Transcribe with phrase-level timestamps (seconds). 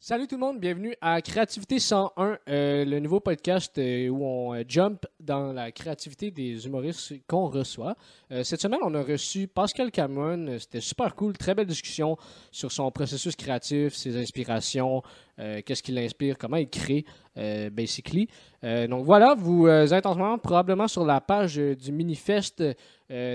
[0.00, 4.54] Salut tout le monde, bienvenue à Créativité 101, euh, le nouveau podcast euh, où on
[4.54, 7.96] euh, jump dans la créativité des humoristes qu'on reçoit.
[8.44, 10.56] Cette semaine, on a reçu Pascal Cameron.
[10.60, 12.16] C'était super cool, très belle discussion
[12.52, 15.02] sur son processus créatif, ses inspirations,
[15.38, 17.04] euh, qu'est-ce qui l'inspire, comment il crée,
[17.36, 18.28] euh, basically?
[18.64, 22.62] Euh, donc voilà, vous euh, êtes en ce moment probablement sur la page du Minifest.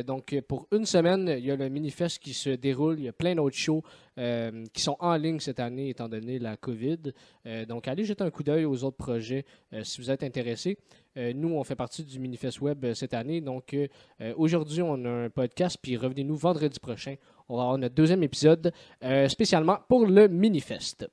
[0.06, 3.00] Donc pour une semaine, il y a le Minifest qui se déroule.
[3.00, 3.82] Il y a plein d'autres shows
[4.16, 7.00] qui sont en ligne cette année étant donné la COVID.
[7.68, 9.46] Donc allez jeter un coup d'œil aux autres projets
[9.82, 10.78] si vous êtes intéressé.
[11.16, 13.42] Nous, on fait partie du Minifest Web cette année.
[13.42, 13.76] Donc
[14.38, 15.80] aujourd'hui, on a un podcast.
[15.82, 17.16] Puis revenez-nous vendredi prochain.
[17.50, 18.72] On va avoir notre deuxième épisode
[19.28, 21.10] spécialement pour le Minifest.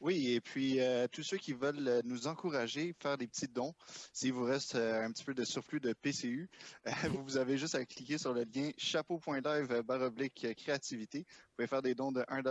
[0.00, 3.74] Oui, et puis euh, tous ceux qui veulent euh, nous encourager, faire des petits dons,
[4.12, 6.50] s'il vous reste euh, un petit peu de surplus de PCU,
[7.24, 11.24] vous, avez juste à cliquer sur le lien chapeau.live barre oblique euh, créativité.
[11.56, 12.42] Vous pouvez faire des dons de 1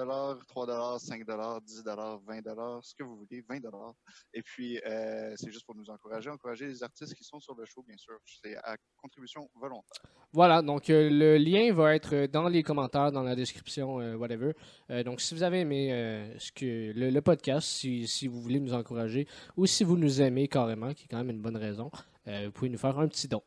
[0.47, 3.59] 3 5 10 20 ce que vous voulez, 20
[4.33, 7.65] Et puis, euh, c'est juste pour nous encourager, encourager les artistes qui sont sur le
[7.65, 8.15] show, bien sûr.
[8.25, 10.01] C'est à contribution volontaire.
[10.33, 14.53] Voilà, donc euh, le lien va être dans les commentaires, dans la description, euh, whatever.
[15.03, 18.73] Donc si vous avez aimé ce que le, le podcast, si, si vous voulez nous
[18.73, 21.91] encourager, ou si vous nous aimez carrément, qui est quand même une bonne raison,
[22.25, 23.43] vous pouvez nous faire un petit don.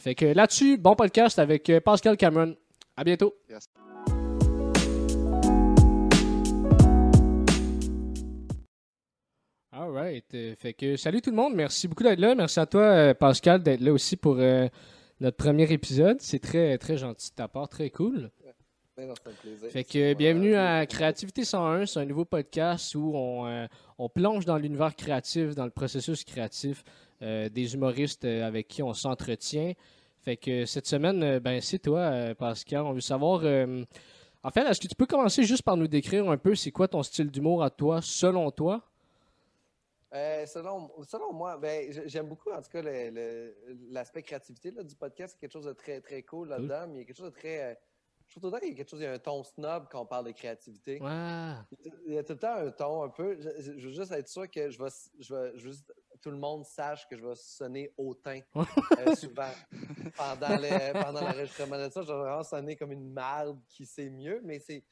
[0.00, 2.56] Fait que là-dessus, bon podcast avec Pascal Cameron.
[2.96, 3.36] À bientôt.
[3.48, 3.68] Yes.
[9.96, 10.34] Right.
[10.34, 11.54] Euh, fait que salut tout le monde.
[11.54, 12.34] Merci beaucoup d'être là.
[12.34, 14.68] Merci à toi, euh, Pascal, d'être là aussi pour euh,
[15.20, 16.20] notre premier épisode.
[16.20, 17.68] C'est très, très gentil de ta part.
[17.68, 18.30] Très cool.
[18.96, 19.70] Ben non, c'est un plaisir.
[19.70, 21.86] Fait que bienvenue à Créativité 101.
[21.86, 23.66] C'est un nouveau podcast où on, euh,
[23.98, 26.82] on plonge dans l'univers créatif, dans le processus créatif
[27.22, 29.72] euh, des humoristes avec qui on s'entretient.
[30.20, 32.82] Fait que cette semaine, ben c'est toi, Pascal.
[32.82, 33.42] On veut savoir.
[33.44, 36.88] en fait, est-ce que tu peux commencer juste par nous décrire un peu c'est quoi
[36.88, 38.82] ton style d'humour à toi, selon toi?
[40.16, 42.82] Euh, selon, selon moi, ben, j'aime beaucoup, en tout cas,
[43.90, 45.34] l'aspect créativité là, du podcast.
[45.34, 46.86] C'est quelque chose de très, très cool là-dedans.
[46.88, 47.72] Mais il y a quelque chose de très.
[47.72, 47.74] euh,
[48.26, 49.44] je trouve tout le temps qu'il y a quelque chose, il y a un ton
[49.44, 51.00] snob quand on parle de créativité.
[51.00, 51.52] Ouais.
[52.06, 53.38] Il y a tout le temps un ton un peu.
[53.40, 54.88] Je, veux juste être sûr que je vais,
[55.20, 59.52] je vais juste tout le monde sache que je vais sonner hautain euh, souvent
[60.16, 62.02] pendant le- pendant l'enregistrement de ça.
[62.02, 64.82] Je vais vraiment sonner comme une merde qui sait mieux, mais c'est.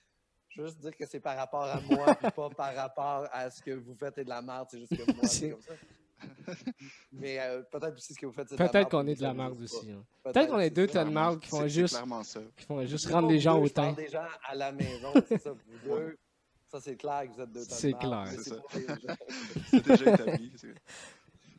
[0.54, 3.50] Je veux juste dire que c'est par rapport à moi, puis pas par rapport à
[3.50, 4.69] ce que vous faites est de la merde.
[4.70, 5.72] C'est juste que moi, C'est- comme ça.
[7.12, 9.14] Mais euh, peut-être aussi ce que vous faites, c'est de la Peut-être merde, qu'on est
[9.16, 9.91] de la merde aussi.
[9.91, 10.04] hein.
[10.22, 12.41] Peut-être qu'on est deux tonnes de marde qui font juste, clairement ça.
[12.56, 14.03] qui font juste rendre les gens au je parle teint.
[14.03, 15.50] des gens à la maison, c'est ça.
[15.53, 16.16] Vous deux,
[16.70, 18.25] ça c'est clair que vous êtes deux tonnes C'est clair.
[19.70, 20.53] C'est déjà établi.
[20.56, 20.75] c'est-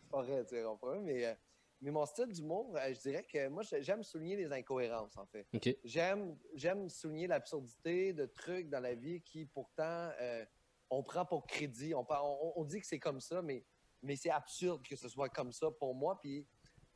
[0.09, 0.99] pas vrai, tu comprends?
[1.01, 1.33] Mais, euh,
[1.81, 5.25] mais mon style d'humour, euh, je dirais que moi, j'ai- j'aime souligner les incohérences, en
[5.25, 5.45] fait.
[5.83, 10.45] J'aime, j'aime souligner l'absurdité de trucs dans la vie qui, pourtant, euh,
[10.89, 11.93] on prend pour crédit.
[11.93, 13.65] On, on, on dit que c'est comme ça, mais,
[14.01, 16.19] mais c'est absurde que ce soit comme ça pour moi.
[16.21, 16.47] Puis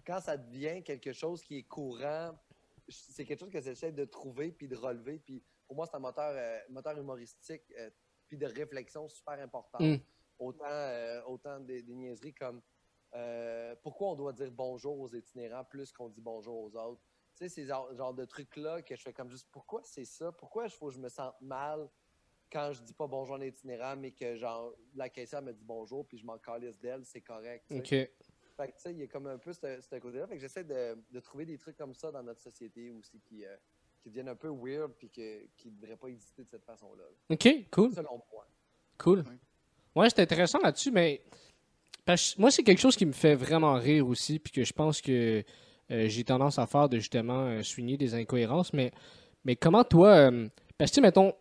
[0.06, 2.32] quand ça devient quelque chose qui est courant,
[2.88, 5.20] c'est quelque chose que j'essaie de trouver puis de relever.
[5.20, 7.90] Puis pour moi, c'est un moteur, euh, moteur humoristique euh,
[8.28, 9.80] puis de réflexion super important.
[9.84, 9.98] Mm.
[10.40, 12.62] Autant, autant des, des niaiseries comme
[13.16, 17.02] euh, pourquoi on doit dire bonjour aux itinérants plus qu'on dit bonjour aux autres?
[17.36, 20.32] Tu sais, ces genres genre de trucs-là que je fais comme juste pourquoi c'est ça?
[20.32, 21.90] Pourquoi il faut que je me sente mal
[22.52, 26.06] quand je dis pas bonjour à l'itinérant, mais que genre la caissière me dit bonjour
[26.06, 27.66] puis je m'en calisse d'elle, c'est correct.
[27.72, 27.90] Ok.
[27.90, 30.28] Fait que tu sais, il y a comme un peu ce, ce côté-là.
[30.28, 33.46] Fait que j'essaie de, de trouver des trucs comme ça dans notre société aussi qui,
[33.46, 33.56] euh,
[34.02, 37.06] qui deviennent un peu weird puis que, qui ne devraient pas exister de cette façon-là.
[37.30, 37.94] Ok, cool.
[37.94, 38.46] Selon moi.
[38.98, 39.24] Cool.
[39.30, 39.36] Oui.
[39.96, 41.24] Ouais, c'est intéressant là-dessus, mais
[42.38, 45.44] moi, c'est quelque chose qui me fait vraiment rire aussi, puis que je pense que
[45.92, 48.74] euh, j'ai tendance à faire de justement euh, souligner des incohérences.
[48.74, 48.92] Mais,
[49.46, 50.48] mais comment toi, euh,
[50.78, 51.34] parce que, mettons,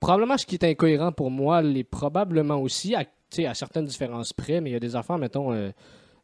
[0.00, 3.04] probablement ce qui est incohérent pour moi l'est probablement aussi, à,
[3.38, 5.70] à certaines différences près, mais il y a des affaires, mettons, euh,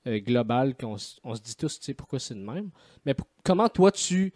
[0.07, 2.71] globales qu'on on se dit tous, tu sais, pourquoi c'est de même.
[3.07, 4.33] Mais comment toi, tu.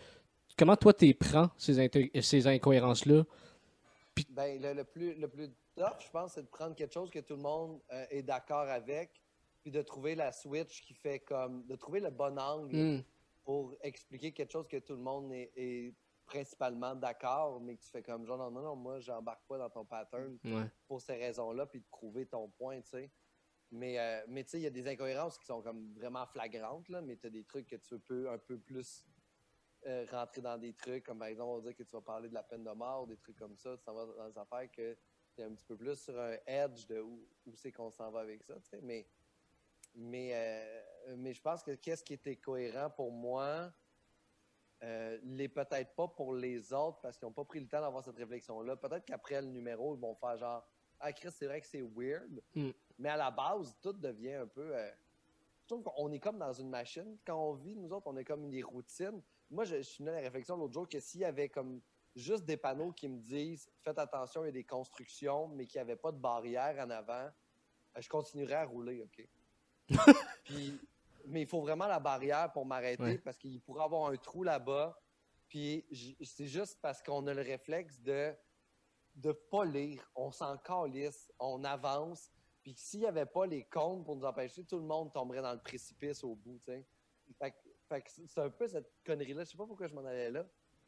[0.59, 1.91] Comment toi, t'es prends ces,
[2.23, 3.25] ces incohérences-là?
[4.31, 7.37] Ben, le, le plus, le plus je pense, c'est de prendre quelque chose que tout
[7.37, 9.23] le monde euh, est d'accord avec,
[9.63, 11.67] puis de trouver la switch qui fait comme.
[11.67, 13.03] de trouver le bon angle Hmm.
[13.45, 15.95] pour expliquer quelque chose que tout le monde est, est
[16.25, 19.71] principalement d'accord, mais que tu fais comme genre, non, non, non, moi, j'embarque pas dans
[19.71, 20.69] ton pattern Ouais.
[20.89, 23.11] pour ces raisons-là, puis de prouver ton point, tu sais.
[23.71, 26.89] Mais, euh, mais tu sais, il y a des incohérences qui sont comme vraiment flagrantes,
[26.89, 29.05] là, mais tu as des trucs que tu peux un peu plus
[29.87, 32.29] euh, rentrer dans des trucs, comme par exemple, on va dire que tu vas parler
[32.29, 34.71] de la peine de mort, des trucs comme ça, tu s'en vas dans des affaires
[34.73, 34.97] que
[35.43, 38.21] es un petit peu plus sur un edge de où, où c'est qu'on s'en va
[38.21, 38.81] avec ça, tu sais.
[38.83, 39.07] Mais,
[39.95, 43.73] mais, euh, mais je pense que qu'est-ce qui était cohérent pour moi,
[44.83, 48.05] euh, l'est peut-être pas pour les autres parce qu'ils n'ont pas pris le temps d'avoir
[48.05, 48.77] cette réflexion-là.
[48.77, 50.69] Peut-être qu'après le numéro, ils vont faire genre
[51.01, 52.43] ah, Chris, c'est vrai que c'est weird.
[52.55, 52.71] Mm.
[52.99, 54.75] Mais à la base, tout devient un peu.
[54.75, 54.91] euh,
[55.63, 57.19] je trouve qu'on est comme dans une machine.
[57.27, 59.21] Quand on vit, nous autres, on est comme des routines.
[59.51, 61.81] Moi, je, je suis venu à la réflexion l'autre jour que s'il y avait comme
[62.17, 65.79] juste des panneaux qui me disent faites attention, il y a des constructions, mais qu'il
[65.79, 67.13] n'y avait pas de barrière en avant,
[67.95, 69.29] euh, je continuerais à rouler, OK?
[70.45, 70.81] Puis,
[71.27, 73.19] mais il faut vraiment la barrière pour m'arrêter Ouais.
[73.19, 74.99] parce qu'il pourrait avoir un trou là-bas.
[75.49, 75.87] Puis
[76.25, 78.35] c'est juste parce qu'on a le réflexe de
[79.15, 80.11] de pas lire.
[80.15, 82.31] On s'en calisse, on avance.
[82.63, 85.53] Puis s'il n'y avait pas les comptes pour nous empêcher, tout le monde tomberait dans
[85.55, 86.87] le précipice au bout, tu sais.
[87.39, 87.57] Fait, que-
[87.89, 89.45] fait c'est un peu cette connerie-là.
[89.45, 90.45] Je sais pas pourquoi je m'en allais là.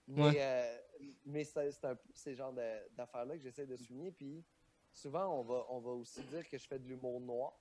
[0.08, 0.37] Mais, Ouais.
[0.40, 0.78] euh,
[1.26, 2.55] mais c'est un peu ces genres
[2.93, 4.10] d'affaires-là que j'essaie de souligner.
[4.10, 4.44] Puis
[4.93, 7.58] souvent, on va, on va aussi dire que je fais de l'humour noir.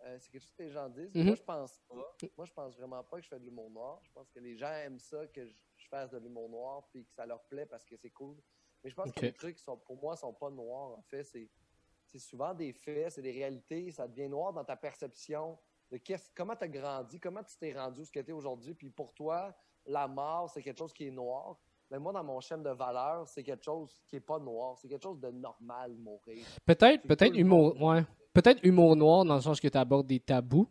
[0.00, 1.14] Euh, c'est quelque chose que les gens disent.
[1.14, 1.24] Mhm.
[1.26, 2.16] Moi, je pense pas.
[2.36, 4.00] Moi, je pense vraiment pas que je fais de l'humour noir.
[4.02, 7.04] Je pense que les gens aiment ça, que je, je fasse de l'humour noir, puis
[7.06, 8.36] que ça leur plaît parce que c'est cool.
[8.82, 10.98] Mais je pense que les trucs, sont, pour moi, sont pas noirs.
[10.98, 13.90] En fait, c'est souvent des faits, c'est des réalités.
[13.92, 15.58] Ça devient noir dans ta perception
[15.90, 16.00] de
[16.34, 18.74] comment tu as grandi, comment tu t'es rendu où ce que tu es aujourd'hui.
[18.74, 21.56] Puis pour toi, la mort, c'est quelque chose qui est noir.
[21.90, 24.76] Mais moi, dans mon chaîne de valeurs, c'est quelque chose qui est pas noir.
[24.78, 26.44] C'est quelque chose de normal, mourir.
[26.64, 27.96] Peut-être, peut-être humour, monde.
[27.96, 28.04] ouais.
[28.32, 30.66] Peut-être humour noir dans le sens que tu abordes des tabous.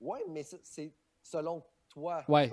[0.00, 2.24] Oui, mais c'est- selon toi.
[2.28, 2.50] Ouais,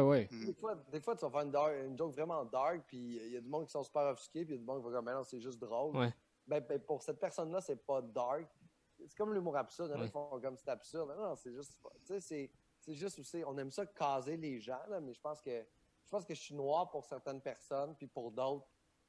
[0.00, 0.28] ouais.
[0.30, 0.46] Mhm.
[0.46, 3.32] Des fois, des fois, tu vas faire une, dark- une joke vraiment dark, puis il
[3.32, 4.84] y a du monde qui sont super offusqués, puis il y a du monde qui
[4.88, 5.96] va comme, mais non, c'est juste drôle.
[5.96, 6.14] Ouais.
[6.46, 8.46] Ben, ben, pour cette personne-là, c'est pas dark.
[9.06, 9.90] C'est comme l'humour absurde.
[9.90, 10.06] Il y en a Ouais.
[10.06, 11.12] qui font comme c'est absurde.
[11.18, 11.76] Non, non, c'est juste.
[12.04, 12.50] Tu sais, c'est-
[12.86, 13.42] c'est juste aussi.
[13.46, 15.50] On aime ça caser les gens, là, mais je pense que
[16.04, 18.66] je pense que je suis noir pour certaines personnes, puis pour d'autres,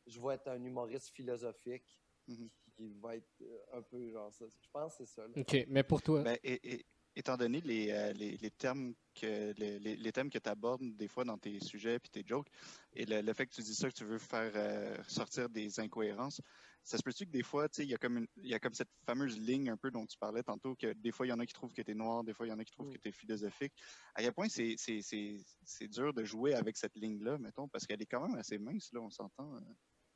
[0.08, 2.50] je vais être un humoriste philosophique Mhm.
[2.76, 4.46] qui va être euh, un peu genre ça.
[4.48, 5.28] Je pense que c'est ça.
[5.28, 5.34] là.
[5.38, 6.24] OK, mais pour toi?
[6.24, 6.86] Ben, et- et-
[7.16, 10.82] étant donné les, euh, les, les termes que les, les- les thèmes que tu abordes
[10.98, 12.48] des fois dans tes sujets puis tes jokes,
[12.94, 15.80] et le, le fait que tu dis ça, que tu veux faire euh, sortir des
[15.80, 16.42] incohérences,
[16.88, 18.60] ça se peut-tu que des fois, tu sais, il y, a comme une- y a
[18.60, 21.34] comme cette fameuse ligne un peu dont tu parlais tantôt, que des fois, il y
[21.34, 22.72] en a qui trouvent que tu es noir, des fois, il y en a qui
[22.72, 22.94] trouvent Mm.
[22.94, 23.74] que tu es philosophique.
[24.16, 27.86] À quel point c'est- c'est c'est- c'est dur de jouer avec cette ligne-là, mettons, parce
[27.86, 29.56] qu'elle est quand même assez mince, là, on s'entend.
[29.58, 29.60] euh.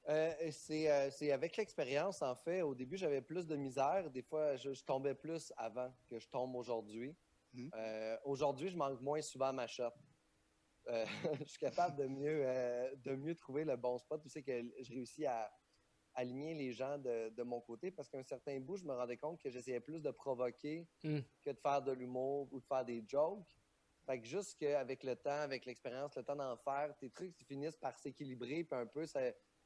[0.09, 2.61] Euh, c'est euh, c'est avec l'expérience, en fait.
[2.61, 4.09] Au début, j'avais plus de misère.
[4.09, 7.13] Des fois, je, je tombais plus avant que je tombe aujourd'hui.
[7.53, 7.69] Mhm.
[7.75, 9.91] Euh, aujourd'hui, je manque moins souvent ma shot.
[10.87, 11.05] Euh,
[11.45, 12.43] je suis capable de mieux,
[12.95, 14.21] de mieux trouver le bon spot.
[14.23, 14.51] Tu sais que
[14.81, 15.51] je réussis à
[16.13, 19.17] aligner les gens de, de mon côté parce qu'à un certain bout, je me rendais
[19.17, 21.19] compte que j'essayais plus de provoquer Mm.
[21.41, 23.57] que de faire de l'humour ou de faire des jokes.
[24.05, 27.45] Fait que juste qu'avec le temps, avec l'expérience, le temps d'en faire, tes trucs ils
[27.45, 29.21] finissent par s'équilibrer, puis un peu ça,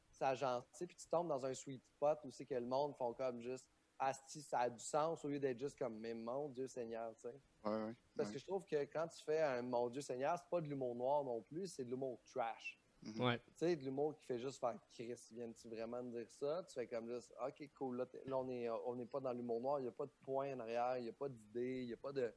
[0.10, 3.14] ça agentit, puis tu tombes dans un sweet spot où c'est que le monde font
[3.14, 6.68] comme juste Asti, ça a du sens au lieu d'être juste comme Mais mon Dieu
[6.68, 7.42] Seigneur, tu sais.
[7.64, 8.34] Ouais, ouais, Parce ouais.
[8.34, 10.96] que je trouve que quand tu fais un Mon Dieu Seigneur, c'est pas de l'humour
[10.96, 12.78] noir non plus, c'est de l'humour trash.
[13.06, 13.22] Mhm.
[13.24, 13.38] Ouais.
[13.38, 16.64] Tu sais, de l'humour qui fait juste faire Chris, viens-tu vraiment me dire ça?
[16.68, 19.62] Tu fais comme juste OK, cool, là, là, on n'est on n'est pas dans l'humour
[19.62, 21.88] noir, il n'y a pas de point en arrière, il n'y a pas d'idée, il
[21.88, 22.34] n'y a pas de.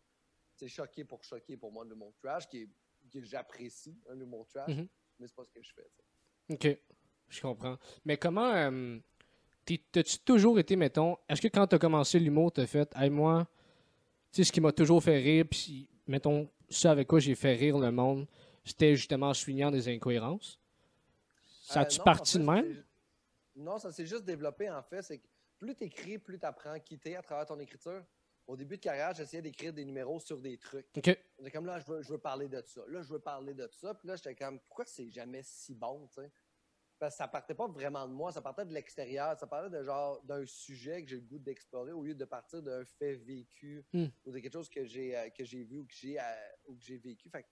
[0.54, 2.68] C'est choqué pour choquer pour moi de l'humour trash, qui est,
[3.12, 4.88] que j'apprécie, hein, l'humour trash, Mhm.
[5.18, 5.88] mais c'est pas ce que je fais.
[6.50, 6.78] OK.
[7.28, 7.76] Je comprends.
[8.04, 8.52] Mais comment.
[8.54, 8.98] euh,
[9.64, 11.16] t'es- T'as-tu toujours été, mettons.
[11.28, 12.90] Est-ce que quand t'as commencé l'humour, t'as fait.
[12.96, 13.46] Hey, moi,
[14.32, 17.54] tu sais, ce qui m'a toujours fait rire, puis, mettons, ça avec quoi j'ai fait
[17.54, 18.26] rire le monde,
[18.64, 20.57] c'était justement en soulignant des incohérences?
[21.72, 22.84] Ça Euh, a-tu non, parti de même?
[23.56, 25.02] Non, ça s'est juste développé en fait.
[25.02, 25.26] C'est que
[25.58, 28.04] plus tu écris, plus tu apprends à quitter à travers ton écriture.
[28.46, 30.86] Au début de carrière, j'essayais d'écrire des numéros sur des trucs.
[30.96, 31.04] OK.
[31.38, 32.80] J'étais comme là, je veux, je veux parler de ça.
[32.88, 33.92] Là, je veux parler de ça.
[33.94, 36.32] Puis là, j'étais comme, pourquoi c'est jamais si bon, tu sais?
[36.98, 39.38] Parce que ça partait pas vraiment de moi, ça partait de l'extérieur.
[39.38, 42.62] Ça parlait de genre d'un sujet que j'ai le goût d'explorer au lieu de partir
[42.62, 44.06] d'un fait vécu Hmm.
[44.24, 46.22] ou de quelque chose que j'ai euh, que j'ai vu ou que j'ai euh,
[46.66, 47.28] ou que j'ai vécu.
[47.28, 47.48] Fait que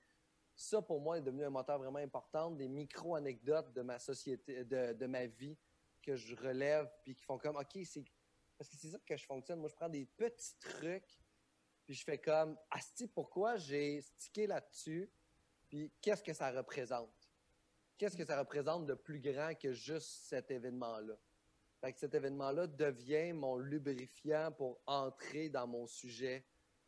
[0.57, 2.51] ça, pour moi, est devenu un moteur vraiment important.
[2.51, 5.57] Des micro-anecdotes de ma société, de, de ma vie
[6.03, 8.05] que je relève puis qui font comme, OK, c'est.
[8.59, 9.61] Parce que c'est ça que je fonctionne.
[9.61, 11.21] Moi, je prends des petits trucs
[11.87, 15.09] puis je fais comme, Asti, pourquoi j'ai stické là-dessus?
[15.69, 17.31] Puis qu'est-ce que ça représente?
[17.97, 21.17] Qu'est-ce que ça représente de plus grand que juste cet événement-là?
[21.81, 26.45] Fait que cet événement-là devient mon lubrifiant pour entrer dans mon sujet.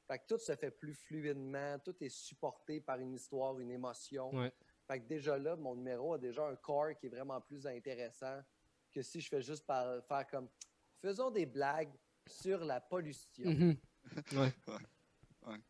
[0.09, 4.35] Fait que tout se fait plus fluidement, tout est supporté par une histoire, une émotion.
[4.35, 4.51] Ouais.
[4.87, 8.41] Fait que déjà là, mon numéro a déjà un corps qui est vraiment plus intéressant
[8.91, 10.49] que si je fais juste par- faire comme
[11.03, 11.93] faisons des blagues
[12.27, 13.51] sur la pollution.
[13.51, 13.77] Mhm.
[14.33, 14.53] Ouais.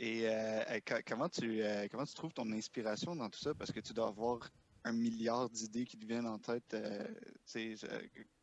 [0.00, 3.52] Et euh, co- comment, tu, euh, comment tu trouves ton inspiration dans tout ça?
[3.56, 4.48] Parce que tu dois avoir
[4.84, 6.72] un milliard d'idées qui te viennent en tête.
[6.74, 7.04] euh,
[7.56, 7.76] euh,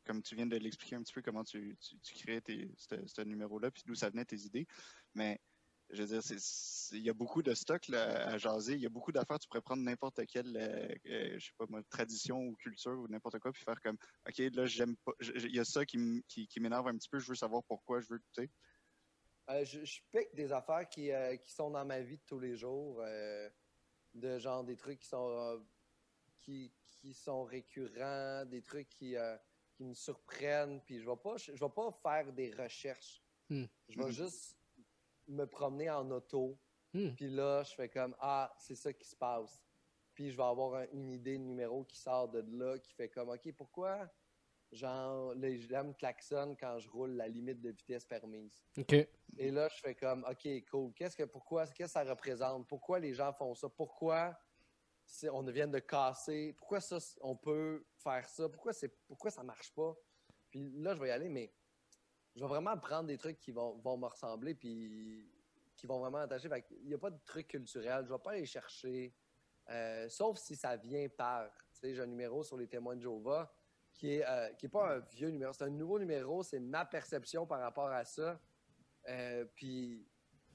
[0.05, 3.83] comme tu viens de l'expliquer un petit peu, comment tu, tu, tes- ce numéro-là, puis
[3.85, 4.67] d'où ça venait tes idées.
[5.13, 5.39] Mais
[5.89, 6.38] je veux dire,
[6.91, 8.74] il y a beaucoup de stocks là, à jaser.
[8.74, 9.39] Il y a beaucoup d'affaires.
[9.39, 13.39] Tu pourrais prendre n'importe quelle, euh, euh, je sais pas tradition ou culture ou n'importe
[13.39, 13.97] quoi, puis faire comme,
[14.27, 15.12] OK, là, j'aime pas.
[15.21, 15.97] Il y a ça qui,
[16.57, 17.19] m'énerve un petit peu.
[17.19, 18.01] Je veux savoir pourquoi.
[18.01, 18.50] Je veux, tu sais.
[19.50, 22.39] Euh, je, je pique des affaires qui, euh, qui sont dans ma vie de tous
[22.39, 23.03] les jours,
[24.13, 25.63] de genre des trucs qui sont
[26.39, 29.15] qui, qui sont récurrents, des trucs qui,
[29.75, 33.22] qui me surprennent, puis je vais pas je, vais pas faire des recherches.
[33.50, 33.65] Hmm.
[33.89, 34.58] Je vais juste
[35.27, 36.58] me promener en auto,
[36.94, 37.13] Hmm.
[37.13, 39.62] puis là je fais comme ah, c'est ça qui se passe.
[40.13, 43.10] Puis je vais avoir un- une idée de numéro qui sort de là qui fait
[43.10, 44.10] comme OK, pourquoi
[44.72, 48.63] genre les gens me klaxonnent quand je roule la limite de vitesse permise?
[48.77, 48.94] OK.
[49.38, 50.94] Et là, je fais comme, OK, cool.
[50.94, 52.67] Qu'est-ce que, pourquoi, qu'est-ce que ça représente?
[52.67, 53.67] Pourquoi les gens font ça?
[53.70, 54.38] Pourquoi
[55.31, 56.53] on vient de casser?
[56.57, 58.50] Pourquoi ça, on peut faire ça?
[58.50, 58.71] Pourquoi,
[59.07, 59.95] pourquoi ça marche pas?
[60.50, 61.53] Puis là, je vais y aller, mais
[62.35, 65.31] je vais vraiment prendre des trucs qui vont, vont me ressembler puis
[65.75, 66.50] qui vont vraiment attacher.
[66.81, 68.05] Il n'y a pas de truc culturel.
[68.05, 69.13] Je ne vais pas aller chercher,
[69.69, 71.50] euh, sauf si ça vient par.
[71.83, 73.53] J'ai un numéro sur les témoins de Jéhovah
[73.93, 75.53] qui est, euh, qui pas un vieux numéro.
[75.53, 76.43] C'est un nouveau numéro.
[76.43, 78.39] C'est ma perception par rapport à ça.
[79.07, 80.07] Euh, puis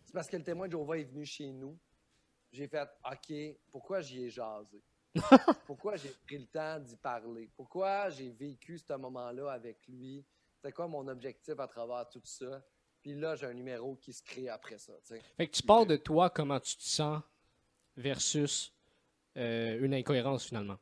[0.04, 1.78] c'est parce que le témoin de Jéhovah est venu chez nous.
[2.52, 4.82] J'ai fait OK, pourquoi j'y ai jasé?
[5.66, 7.50] pourquoi j'ai pris le temps d'y parler?
[7.56, 10.24] Pourquoi j'ai vécu ce moment-là avec lui?
[10.56, 12.62] C'était quoi mon objectif à travers tout ça?
[13.02, 14.92] Puis là, j'ai un numéro qui se crée après ça.
[15.02, 15.22] tu sais.
[15.36, 17.22] Fait que tu pars de toi, comment tu te sens,
[17.96, 18.74] versus
[19.36, 20.78] euh, une incohérence finalement.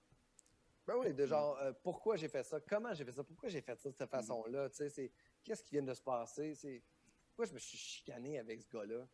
[0.86, 2.60] Ben oui, de genre, euh, pourquoi j'ai fait ça?
[2.60, 3.22] Comment j'ai fait ça?
[3.22, 4.70] Pourquoi j'ai fait ça de cette façon-là?
[4.70, 5.12] Tu sais, c'est
[5.44, 6.54] qu'est-ce qui vient de se passer?
[6.54, 6.82] C'est
[7.26, 9.06] pourquoi je me suis chicané avec ce gars-là?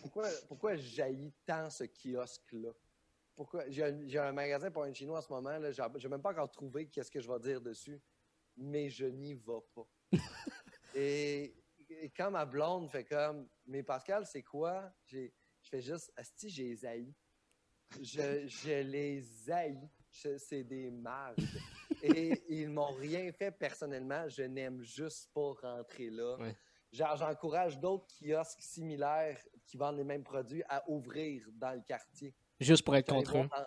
[0.00, 2.70] Pourquoi, pourquoi jaillit tant ce kiosque-là?
[3.34, 6.50] Pourquoi j'ai un, magasin pour un chinois en ce moment, là, j'ai même pas encore
[6.50, 8.00] trouvé qu'est-ce que je vais dire dessus,
[8.56, 9.86] mais je n'y vais pas.
[10.94, 11.54] et,
[11.88, 14.92] et quand ma blonde fait comme, mais Pascal, c'est quoi?
[15.06, 17.14] J'ai- Je fais juste, Asti, j'ai les haïs.
[18.00, 19.88] Je, je les haïs.
[20.10, 21.36] C'est des marges.
[22.02, 24.28] Et ils m'ont rien fait personnellement.
[24.28, 26.36] Je n'aime juste pas rentrer là.
[26.38, 26.56] Ouais.
[26.92, 32.34] J'encourage d'autres kiosques similaires qui vendent les mêmes produits à ouvrir dans le quartier.
[32.60, 33.66] Juste pour être dans-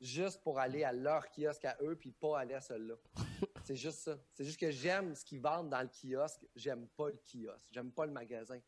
[0.00, 2.96] Juste pour aller à leur kiosque à eux, puis pas aller à celui-là.
[3.64, 4.18] C'est juste ça.
[4.34, 6.46] C'est juste que j'aime ce qu'ils vendent dans le kiosque.
[6.54, 7.68] J'aime pas le kiosque.
[7.72, 8.60] J'aime pas le magasin.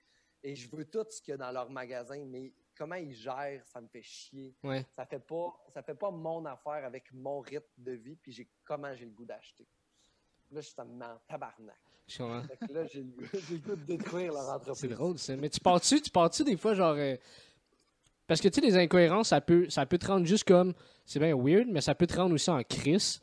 [0.43, 3.63] Et je veux tout ce qu'il y a dans leur magasin, mais comment ils gèrent,
[3.67, 4.57] ça me fait chier.
[4.63, 4.87] Ouais.
[4.91, 8.49] Ça fait pas, ça fait pas mon affaire avec mon rythme de vie, puis j'ai
[8.65, 9.69] comment j'ai le goût d'acheter.
[10.51, 11.77] Là, je suis en tabarnak.
[12.19, 12.43] Là,
[12.87, 14.79] j'ai le, goût de détruire leur entreprise.
[14.81, 15.37] C'est drôle, ça.
[15.37, 16.95] Mais tu pars-tu, tu pars-tu des fois, genre.
[16.97, 17.17] euh,
[18.27, 20.75] Parce que, tu sais, les incohérences, ça peut, ça peut te rendre juste comme.
[21.05, 23.21] C'est bien weird, mais ça peut te rendre aussi en crise.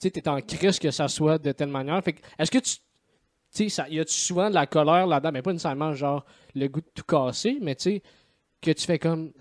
[0.00, 2.02] Tu sais, t'es en crise que ça soit de telle manière.
[2.02, 2.76] Fait que, est-ce que tu.
[3.54, 5.32] Tu sais, y a-tu souvent de la colère là-dedans?
[5.32, 6.24] Mais pas nécessairement, genre,
[6.54, 8.02] le goût de tout casser, mais tu sais,
[8.60, 9.32] que tu fais comme.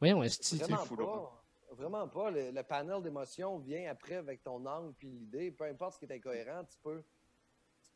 [0.00, 0.64] Voyons, est-ce que.
[0.64, 1.44] Vraiment pas.
[1.76, 2.30] Vraiment pas.
[2.30, 5.50] Le, le panel d'émotions vient après avec ton angle puis l'idée.
[5.50, 7.02] Peu importe ce qui est incohérent, tu peux,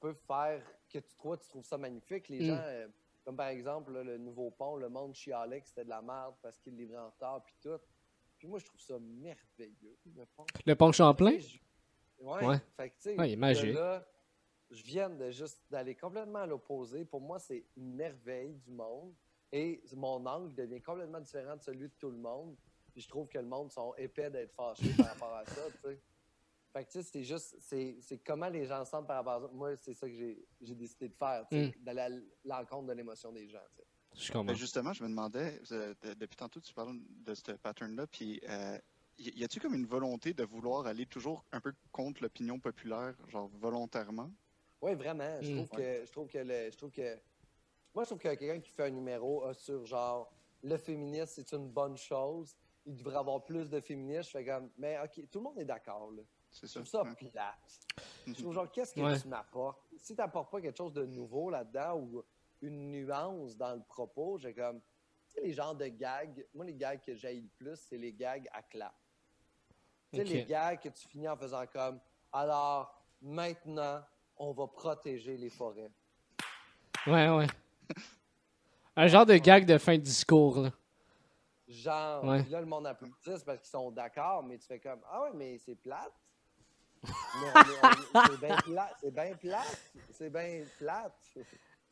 [0.00, 2.28] peux faire que tu, toi, tu trouves ça magnifique.
[2.28, 2.44] Les Mm.
[2.46, 2.88] gens, euh,
[3.24, 6.34] comme par exemple là, le nouveau pont, le monde chialait que c'était de la merde
[6.42, 7.78] parce qu'il livrait en retard puis tout.
[8.38, 10.46] Puis moi, je trouve ça merveilleux, le pont.
[10.64, 11.38] Le pont Champlain?
[11.38, 11.58] Je-
[12.18, 12.46] Ouais.
[12.46, 12.56] Ouais.
[12.76, 13.74] Fait que, Ouais, il est magique.
[13.74, 14.06] là,
[14.70, 17.04] je viens de juste d'aller complètement à l'opposé.
[17.04, 19.14] Pour moi, c'est une merveille du monde.
[19.52, 22.56] Et mon angle devient complètement différent de celui de tout le monde.
[22.92, 25.78] Puis je trouve que le monde sont épais d'être fâchés par rapport à ça, tu
[25.90, 26.00] sais.
[26.76, 29.32] Fait que, tu sais, c'est juste, c'est c'est comment les gens se sentent par rapport
[29.32, 29.48] à ça.
[29.54, 31.84] Moi, c'est ça que j'ai j'ai décidé de faire, tu sais, Mm.
[31.84, 32.10] d'aller à
[32.44, 33.62] l'encontre de l'émotion des gens.
[34.14, 34.44] Je comprends.
[34.44, 38.40] Ben, justement, je me demandais, euh, de- depuis tantôt, tu parles de ce pattern-là, puis
[38.46, 38.78] euh,
[39.16, 43.48] y a-tu comme une volonté de vouloir aller toujours un peu contre l'opinion populaire, genre
[43.54, 44.30] volontairement?
[44.82, 45.40] Oui, vraiment.
[45.40, 45.54] Je Mm.
[45.54, 47.18] trouve que je trouve que le- je trouve que
[47.94, 50.30] moi je trouve que quelqu'un qui fait un numéro euh, sur genre
[50.62, 52.54] le féminisme c'est une bonne chose,
[52.84, 54.24] il devrait avoir plus de féministes.
[54.30, 56.22] Je fais comme mais OK, tout le monde est d'accord là.
[56.50, 56.80] C'est Je ça?
[56.80, 57.30] trouve ça Ouais.
[57.30, 57.78] plate.
[58.26, 59.20] Je trouve genre qu'est-ce que Ouais.
[59.20, 59.80] tu m'apportes?
[59.98, 62.24] Si tu n'apportes pas quelque chose de nouveau là-dedans ou
[62.62, 64.80] une nuance dans le propos, j'ai comme
[65.28, 68.12] tu sais les genres de gags, moi les gags que j'ai le plus, c'est les
[68.12, 68.94] gags à clap.
[70.10, 72.00] Tu sais, les gags que tu finis en faisant comme
[72.32, 74.02] alors maintenant
[74.36, 75.90] on va protéger les forêts.
[77.06, 77.46] Ouais, ouais.
[78.96, 80.70] Un genre de gag de fin de discours, là.
[81.68, 82.42] Genre, Ouais.
[82.48, 85.58] là, le monde applaudit parce qu'ils sont d'accord, mais tu fais comme Ah ouais, mais
[85.58, 86.12] c'est plate.
[87.04, 88.96] C'est bien plate.
[89.00, 89.80] C'est bien plate.
[90.12, 91.12] C'est bien plate.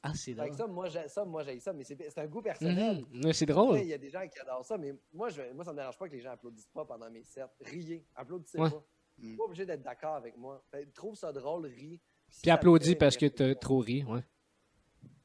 [0.06, 3.04] Ah, c'est que ça, moi, j'ai ça, moi, j'ai ça, mais c'est un goût personnel.
[3.10, 3.24] Mhm.
[3.24, 3.78] Ouais, c'est Tu drôle.
[3.78, 5.96] Il y a des gens qui adorent ça, mais moi, je, moi ça me dérange
[5.96, 7.46] pas que les gens applaudissent pas pendant mes sets.
[7.62, 8.70] Riez, applaudissez Ouais.
[8.70, 8.84] pas.
[9.16, 9.28] Mm.
[9.28, 10.62] n'êtes pas obligé d'être d'accord avec moi.
[10.70, 12.00] Fait, trouve ça drôle, ris.
[12.28, 13.58] Si Puis applaudis parce que con.
[13.58, 14.20] trop ri, ouais.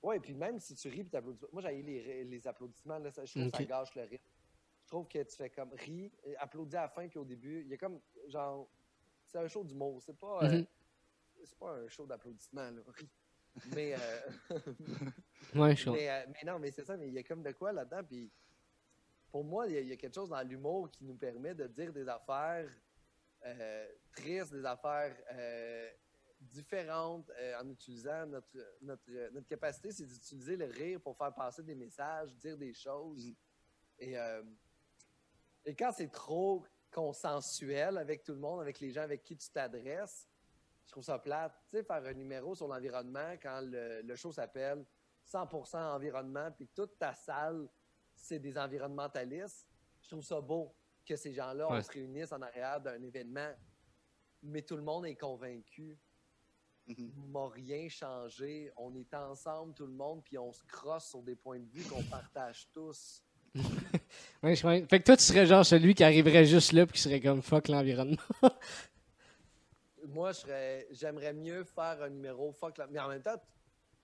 [0.02, 1.40] Ouais, puis même si tu ris puis t'applaudis.
[1.52, 4.24] Moi, j'ai les, les applaudissements, là, ça, je trouve que ça gâche le rythme.
[4.86, 7.62] Je trouve que tu fais comme ris, et applaudis à la fin puis au début.
[7.62, 8.70] Il y a comme, genre,
[9.30, 10.02] c'est un show d'humour.
[10.02, 10.66] C'est pas, euh, Mhm.
[11.46, 12.82] c'est pas un show d'applaudissements, là.
[13.66, 14.20] Mais, euh,
[15.56, 17.72] Ouais, mais, euh, mais non, mais c'est ça, mais il y a comme de quoi
[17.72, 18.04] là-dedans.
[18.04, 18.32] Puis
[19.32, 21.56] pour moi, il y, a- il y a quelque chose dans l'humour qui nous permet
[21.56, 22.70] de dire des affaires
[23.46, 25.90] euh, tristes, des affaires euh,
[26.40, 31.64] différentes euh, en utilisant notre, notre, notre capacité, c'est d'utiliser le rire pour faire passer
[31.64, 33.26] des messages, dire des choses.
[33.26, 33.36] Mhm.
[34.00, 34.44] Et, euh,
[35.66, 39.50] et quand c'est trop consensuel avec tout le monde, avec les gens avec qui tu
[39.50, 40.28] t'adresses,
[40.86, 41.54] je trouve ça plate.
[41.70, 44.86] Tu sais, faire un numéro sur l'environnement quand le, le show s'appelle
[45.26, 47.68] 100% environnement, puis toute ta salle,
[48.16, 49.68] c'est des environnementalistes,
[50.02, 50.74] je trouve ça beau
[51.06, 51.78] que ces gens-là, Ouais.
[51.78, 53.52] on se réunisse en arrière d'un événement,
[54.42, 55.98] mais tout le monde est convaincu.
[56.88, 57.12] Mhm.
[57.32, 58.72] m'a rien changé.
[58.76, 61.84] On est ensemble, tout le monde, puis on se crosse sur des points de vue
[61.88, 63.22] qu'on partage tous.
[64.44, 64.88] Ouais, je comprends.
[64.88, 67.42] Fait que toi, tu serais genre celui qui arriverait juste là puis qui serait comme
[67.42, 68.16] fuck l'environnement.
[70.08, 70.32] Moi,
[70.92, 73.36] j'aimerais mieux faire un numéro fuck la- Mais en même temps,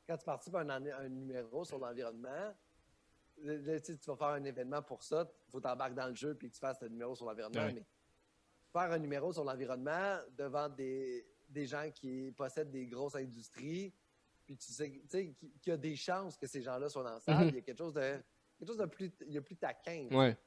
[0.07, 2.53] quand tu participes à un, an- un numéro sur l'environnement,
[3.41, 6.35] le- le- tu vas faire un événement pour ça, il faut t'embarquer dans le jeu
[6.35, 7.61] puis que tu fasses un numéro sur l'environnement.
[7.65, 7.73] Ouais.
[7.73, 7.85] Mais
[8.73, 13.93] faire un numéro sur l'environnement devant des, des gens qui possèdent des grosses industries,
[14.45, 17.03] puis tu sais, tu sais qu'il qu'il y a des chances que ces gens-là soient
[17.03, 17.49] dans la salle, Mhm.
[17.49, 18.21] il y a quelque chose de,
[18.57, 20.07] quelque chose de plus, il y a plus taquin.
[20.11, 20.37] Ouais.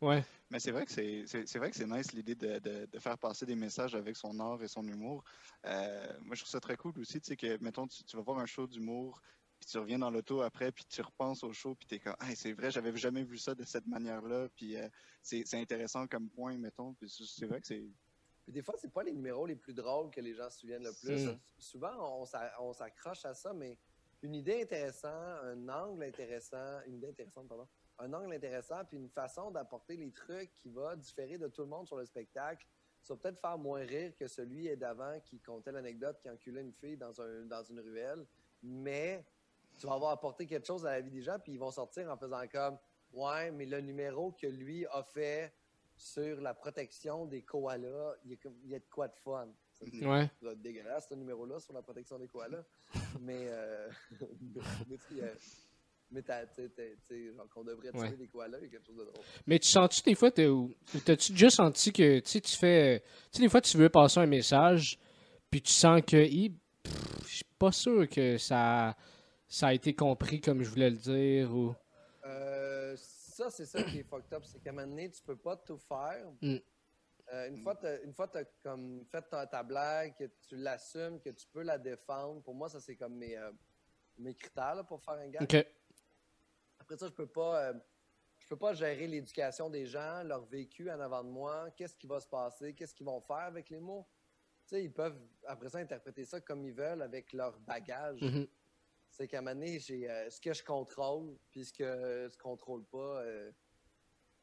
[0.00, 0.24] Ouais.
[0.50, 2.98] Mais c'est vrai que c'est c'est- c'est vrai que c'est nice l'idée de, de- de
[2.98, 5.22] faire passer des messages avec son art et son humour.
[5.64, 8.22] Euh, moi, je trouve ça très cool aussi, tu sais, que, mettons, tu, tu vas
[8.22, 9.20] voir un show d'humour,
[9.60, 12.34] puis tu reviens dans l'auto après, puis tu repenses au show, puis t'es comme, hey,
[12.34, 14.88] c'est vrai, j'avais jamais vu ça de cette manière-là, puis euh,
[15.22, 17.84] c'est c'est intéressant comme point, mettons, puis c'est- c'est vrai que c'est...
[18.44, 20.82] Puis des fois, c'est pas les numéros les plus drôles que les gens se souviennent
[20.84, 21.26] le plus.
[21.26, 21.38] Mm.
[21.58, 23.76] Souvent, on s'a- on s'accroche à ça, mais
[24.22, 25.12] une idée intéressante,
[25.44, 30.10] un angle intéressant, une idée intéressante, pardon, un angle intéressant, puis une façon d'apporter les
[30.12, 32.66] trucs qui va différer de tout le monde sur le spectacle.
[33.02, 36.72] Ça va peut-être faire moins rire que celui d'avant qui contait l'anecdote qui enculait une
[36.72, 37.12] fille dans,
[37.46, 38.26] dans une ruelle,
[38.62, 39.24] mais
[39.78, 42.10] tu vas avoir apporté quelque chose à la vie des gens, puis ils vont sortir
[42.10, 42.78] en faisant comme
[43.12, 45.54] Ouais, mais le numéro que lui a fait
[45.96, 49.48] sur la protection des koalas, il y a de quoi de fun.
[49.80, 50.24] Ça, c'est- Ouais.
[50.26, 52.64] ça doit être dégueulasse, ce numéro-là, sur la protection des koalas.
[53.20, 53.88] mais, euh,
[54.20, 55.34] mais, mais tu euh,
[56.54, 56.70] tu
[57.06, 58.16] tu genre qu'on devrait tuer Ouais.
[58.16, 59.24] des koalas, a quelque chose de drôle.
[59.46, 60.72] Mais tu sens-tu des fois, ou
[61.04, 63.00] t'as-tu déjà senti que, tu tu fais.
[63.30, 64.98] Tu sais, des fois, tu veux passer un message,
[65.50, 66.50] puis tu sens que, je
[67.26, 68.96] suis pas sûr que ça,
[69.46, 71.74] ça a été compris comme je voulais le dire, ou.
[72.24, 75.36] Euh, ça, c'est ça qui est fucked up, c'est qu'à un moment donné, tu peux
[75.36, 76.26] pas tout faire.
[76.42, 76.56] Mm.
[77.32, 80.56] Euh, une fois que une fois tu as comme fait ta, ta blague, que tu
[80.56, 83.52] l'assumes, que tu peux la défendre, pour moi, ça, c'est comme mes, euh,
[84.16, 85.28] mes critères là, pour faire un.
[85.42, 85.66] Ok.
[86.78, 87.74] Après ça, je peux pas, euh,
[88.38, 92.06] je peux pas gérer l'éducation des gens, leur vécu en avant de moi, qu'est-ce qui
[92.06, 94.08] va se passer, qu'est-ce qu'ils vont faire avec les mots.
[94.66, 98.22] Tu sais, ils peuvent après ça interpréter ça comme ils veulent avec leur bagage.
[98.22, 98.46] Mhm.
[99.10, 102.84] C'est qu'à un moment donné, j'ai ce que je contrôle, puis ce que je contrôle
[102.86, 103.22] pas,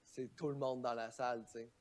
[0.03, 1.71] c'est tout le monde dans la salle, tu sais.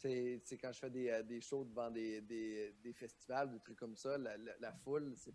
[0.00, 3.78] Sais, quand je fais des, euh, des shows devant des, des, des festivals, des trucs
[3.78, 5.34] comme ça, la, la- la foule, c'est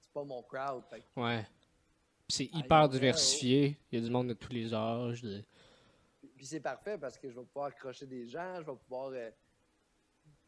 [0.00, 0.84] c'est pas mon crowd.
[0.90, 1.46] Fait Ouais.
[2.28, 3.78] C'est hyper diversifié.
[3.90, 5.22] Il y a du monde de tous les âges.
[5.22, 5.42] de-
[6.36, 9.30] Puis c'est parfait parce que je vais pouvoir accrocher des gens, je vais pouvoir euh,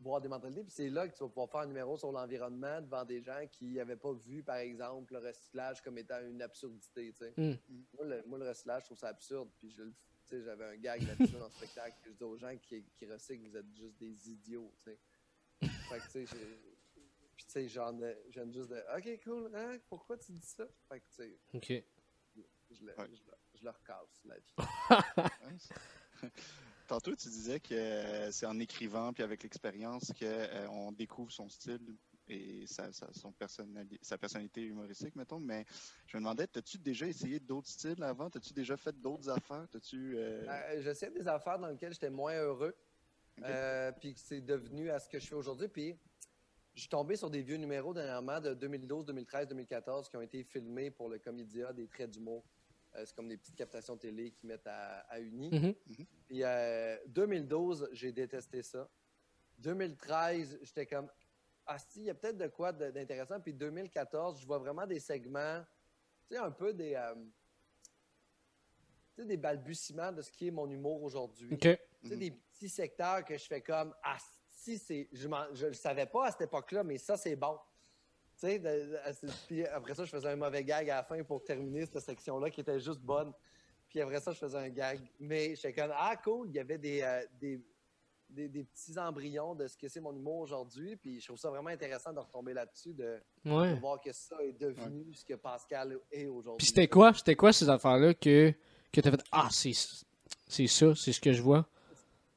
[0.00, 0.62] voir des mentalités.
[0.64, 3.46] Puis c'est là que tu vas pouvoir faire un numéro sur l'environnement devant des gens
[3.50, 7.12] qui n'avaient pas vu, par exemple, le recyclage comme étant une absurdité.
[7.12, 7.32] tu sais.
[7.36, 7.54] Mm.
[7.94, 9.48] Moi, le, moi, le recyclage, je trouve ça absurde.
[9.58, 9.94] Puis je, le-
[10.38, 11.96] sais, j'avais un gag là-dessus dans le spectacle.
[12.06, 14.72] Je dis aux gens qui, qui recyclent, vous êtes juste des idiots.
[14.78, 14.98] tu sais.
[15.88, 16.36] Fait que, tu sais,
[17.36, 20.66] puis, tu sais, j'en ai- j'aime juste de OK, cool, hein, pourquoi tu dis ça?
[20.88, 21.84] Fait que, tu sais, Ok.
[22.70, 23.06] je, le, Ouais.
[23.12, 24.54] je, le- je leur casse la vie.
[26.86, 31.96] Tantôt, tu disais que euh, c'est en écrivant puis avec l'expérience qu'on découvre son style
[32.28, 35.40] et sa, sa- son personnali- sa personnalité humoristique, mettons.
[35.40, 35.64] Mais
[36.06, 38.28] je me demandais, as-tu déjà essayé d'autres styles avant?
[38.28, 39.66] As-tu déjà fait d'autres affaires?
[39.70, 42.74] T'as-tu, euh, Euh, J'essaie des affaires dans lesquelles j'étais moins heureux.
[43.42, 45.66] Euh, puis que c'est devenu à ce que je fais aujourd'hui.
[45.68, 45.98] Puis
[46.74, 50.44] je suis tombé sur des vieux numéros dernièrement de 2012, 2013, 2014 qui ont été
[50.44, 52.44] filmés pour le Comédia des traits d'humour.
[52.94, 55.50] Euh, c'est comme des petites captations télé qui mettent à, à Uni.
[56.26, 58.88] Puis euh, 2012, j'ai détesté ça.
[59.58, 61.08] 2013, j'étais comme
[61.66, 63.40] ah si, il y a peut-être de quoi d'intéressant.
[63.40, 65.62] Puis 2014, je vois vraiment des segments,
[66.28, 67.14] tu sais un peu des euh,
[69.14, 71.48] tu sais, des balbutiements de ce qui est mon humour aujourd'hui.
[71.54, 71.60] Ok.
[71.60, 71.68] Tu
[72.08, 72.18] sais, Mhm.
[72.20, 74.16] des petits secteurs que je fais comme Ah,
[74.50, 75.08] si, c'est.
[75.12, 77.58] Je, je le savais pas à cette époque-là, mais ça, c'est bon.
[78.36, 79.12] Tu sais, de- de- à-
[79.46, 82.50] puis après ça, je faisais un mauvais gag à la fin pour terminer cette section-là
[82.50, 83.32] qui était juste bonne.
[83.88, 85.00] Puis après ça, je faisais un gag.
[85.20, 87.60] Mais j'étais comme, ah, cool, il y avait des, euh, des,
[88.34, 90.96] des, des petits embryons de ce que c'est mon humour aujourd'hui.
[90.96, 93.22] Puis je trouve ça vraiment intéressant de retomber là-dessus, de,
[93.80, 96.58] voir que ça est devenu ce que Pascal est aujourd'hui.
[96.58, 97.12] Puis c'était quoi?
[97.14, 98.52] C'était quoi ces affaires-là que,
[98.92, 99.72] que t'as fait Ah, c'est
[100.46, 101.66] c'est ça, c'est ce que je vois?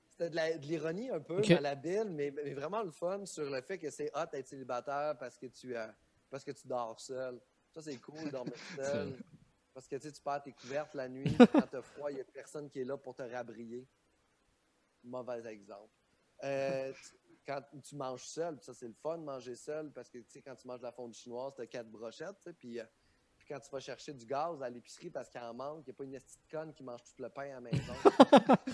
[0.10, 1.50] C'était de la- de l'ironie un peu, Ok.
[1.50, 5.38] malhabile, mais, mais vraiment le fun sur le fait que c'est hot d'être célibataire parce
[5.38, 5.88] que tu, euh,
[6.30, 7.40] parce que tu dors seul.
[7.72, 9.20] Ça, c'est cool, de dormir seul.
[9.74, 12.22] Parce que tu sais, tu perds tes couvertes la nuit, quand t'as froid, il n'y
[12.22, 13.86] a personne qui est là pour te rabrier.
[15.08, 15.92] Mauvais exemple.
[16.44, 16.94] Euh,
[17.46, 20.42] quand tu manges seul, ça, c'est le fun de manger seul parce que tu sais,
[20.42, 22.80] quand tu manges de la fondue chinoise, tu as quatre brochettes, puis.
[22.80, 22.86] euh,
[23.38, 25.92] puis quand tu vas chercher du gaz à l'épicerie parce qu'il en manque, il n'y
[25.92, 27.94] a pas une petite conne qui mange tout le pain à la maison.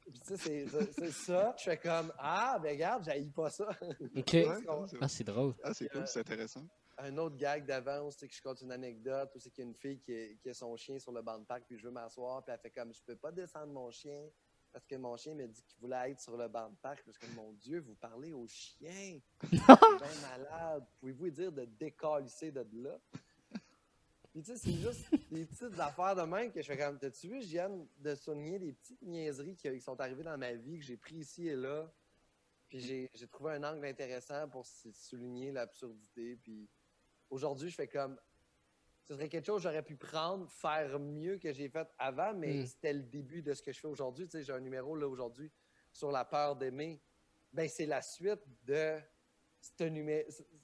[0.00, 1.54] Puis, tu sais, c'est- ça.
[1.58, 3.68] Je fais comme Ah, ben regarde, j'haïs pas ça.
[4.16, 4.32] Ok.
[4.34, 4.64] Ouais,
[5.00, 5.54] Ah, c'est drôle.
[5.62, 6.66] ah, c'est cool, c'est intéressant.
[6.98, 9.70] Un autre gag d'avance, c'est que je compte une anecdote où c'est qu'il y a
[9.70, 11.84] une fille qui, est- qui a son chien sur le banc de parc, puis je
[11.86, 14.28] veux m'asseoir, puis elle fait comme Je peux pas descendre mon chien
[14.74, 17.04] parce que mon chien m'a dit qu'il voulait être sur le banc de parc.
[17.04, 19.20] Parce que mon Dieu, vous parlez au chien.
[19.50, 20.84] C'est bien malade.
[20.98, 22.98] Pouvez-vous dire de décalisser de là?
[24.32, 27.28] Puis tu sais, c'est juste des petites affaires de même que je fais comme, t'as-tu
[27.28, 30.76] vu, je viens de souligner des petites niaiseries qui, qui sont arrivées dans ma vie,
[30.80, 31.88] que j'ai pris ici et là.
[32.66, 36.34] Puis j'ai j'ai trouvé un angle intéressant pour souligner l'absurdité.
[36.42, 36.68] Puis
[37.30, 38.18] aujourd'hui, je fais comme,
[39.08, 42.54] ce serait quelque chose que j'aurais pu prendre, faire mieux que j'ai fait avant, mais
[42.62, 42.66] Mm.
[42.66, 44.26] c'était le début de ce que je fais aujourd'hui.
[44.26, 45.50] Tu sais, j'ai un numéro là aujourd'hui
[45.92, 47.00] sur la peur d'aimer.
[47.52, 48.98] Ben, c'est la suite de,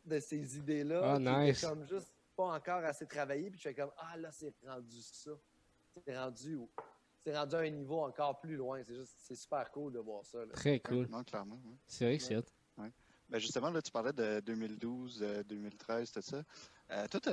[0.05, 1.00] de ces idées-là.
[1.14, 1.61] Ah, qui étaient nice.
[1.64, 3.50] comme juste pas encore assez travaillé.
[3.50, 5.31] Puis je fais comme, ah là, c'est rendu ça.
[6.05, 6.59] C'est rendu,
[7.18, 8.83] c'est rendu à un niveau encore plus loin.
[8.83, 10.38] C'est juste, c'est super cool de voir ça.
[10.44, 10.53] là.
[10.53, 11.07] Très cool.
[11.09, 11.57] Non, clairement.
[11.57, 11.76] ouais.
[11.87, 12.44] C'est vrai que c'est hot.
[13.29, 16.42] Ben justement, là, tu parlais de 2012, euh, 2013, tout ça.
[16.90, 17.29] Euh, toi, tu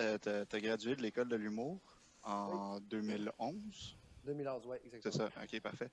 [0.56, 1.82] as, gradué de l'école de l'humour
[2.24, 3.98] en 2011.
[4.24, 5.30] 2011, ouais, C'est exactement.
[5.30, 5.90] ça, ok, parfait.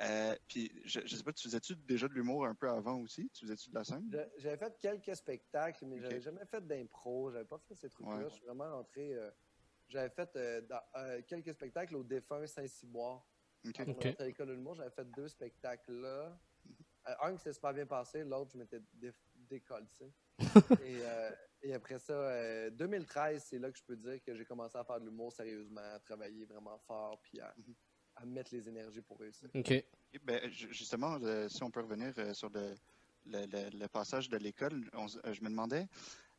[0.00, 3.30] Euh, puis, je, je sais pas, tu faisais-tu déjà de l'humour un peu avant aussi?
[3.30, 4.10] Tu faisais-tu de la scène?
[4.38, 6.22] J'avais fait quelques spectacles, mais j'avais Ok.
[6.22, 7.30] jamais fait d'impro.
[7.30, 8.18] J'avais pas fait ces trucs-là.
[8.18, 8.24] Ouais.
[8.28, 9.14] Je suis vraiment rentré.
[9.14, 9.30] euh,
[9.88, 13.24] j'avais fait euh, dans- euh, quelques spectacles au défunt Saint-Cyboire.
[13.64, 13.72] Ok.
[13.76, 14.06] Quand on Ok.
[14.06, 16.38] était à l'école de l'humour, j'avais fait deux spectacles là.
[17.08, 19.86] Euh, un qui s'est super bien passé, l'autre, je m'étais dé décollé.
[20.82, 21.30] et, euh,
[21.66, 24.84] et après ça, euh, 2013, c'est là que je peux dire que j'ai commencé à
[24.84, 27.54] faire de l'humour sérieusement, à travailler vraiment fort, puis à,
[28.14, 29.48] à mettre les énergies pour réussir.
[29.54, 29.84] Ok.
[30.22, 32.74] Ben, ju- justement, euh, si on peut revenir euh, sur le,
[33.26, 35.86] le- le- le passage de l'école, euh, je me demandais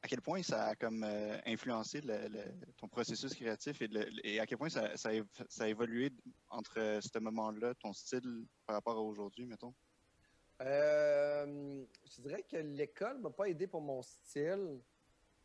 [0.02, 4.26] à quel point ça a comme euh, influencé le- le- ton processus créatif et, le-
[4.26, 6.12] et à quel point ça, ça a, év- ça a évolué
[6.50, 9.74] entre euh, ce moment-là, ton style par rapport à aujourd'hui, mettons?
[10.62, 11.86] Euh,
[12.16, 14.82] je dirais que l'école m'a pas aidé pour mon style.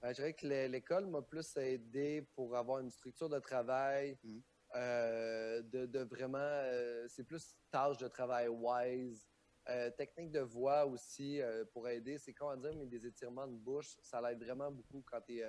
[0.05, 4.19] Euh, je dirais que l'é- l'école m'a plus aidé pour avoir une structure de travail,
[4.25, 4.43] Mhm.
[4.75, 9.27] euh, de, de vraiment, euh, c'est plus tâche de travail wise,
[9.69, 12.19] Euh, technique de voix aussi euh, pour aider.
[12.19, 15.45] C'est comment dire, mais des étirements de bouche, ça l'aide vraiment beaucoup quand tu es,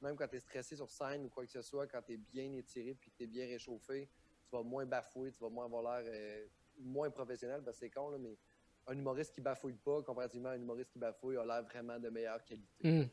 [0.00, 2.16] même quand tu es stressé sur scène ou quoi que ce soit, quand tu es
[2.16, 4.10] bien étiré puis que tu es bien réchauffé,
[4.48, 7.90] tu vas moins bafouer, tu vas moins avoir l'air euh, moins professionnel, parce que c'est
[7.90, 8.36] con, là, mais
[8.88, 12.10] un humoriste qui bafouille pas, comparativement à un humoriste qui bafouille, a l'air vraiment de
[12.10, 12.82] meilleure qualité.
[12.82, 13.04] Hmm.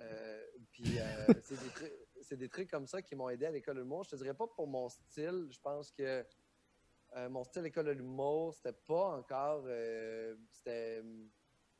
[0.00, 3.50] Euh, puis euh, c'est des, trucs- c'est des trucs comme ça qui m'ont aidé à
[3.50, 4.04] l'école de l'humour.
[4.04, 5.48] Je te dirais pas pour mon style.
[5.50, 6.24] Je pense que
[7.16, 9.64] euh, mon style école de l'humour, c'était pas encore.
[9.66, 11.02] euh, c'était,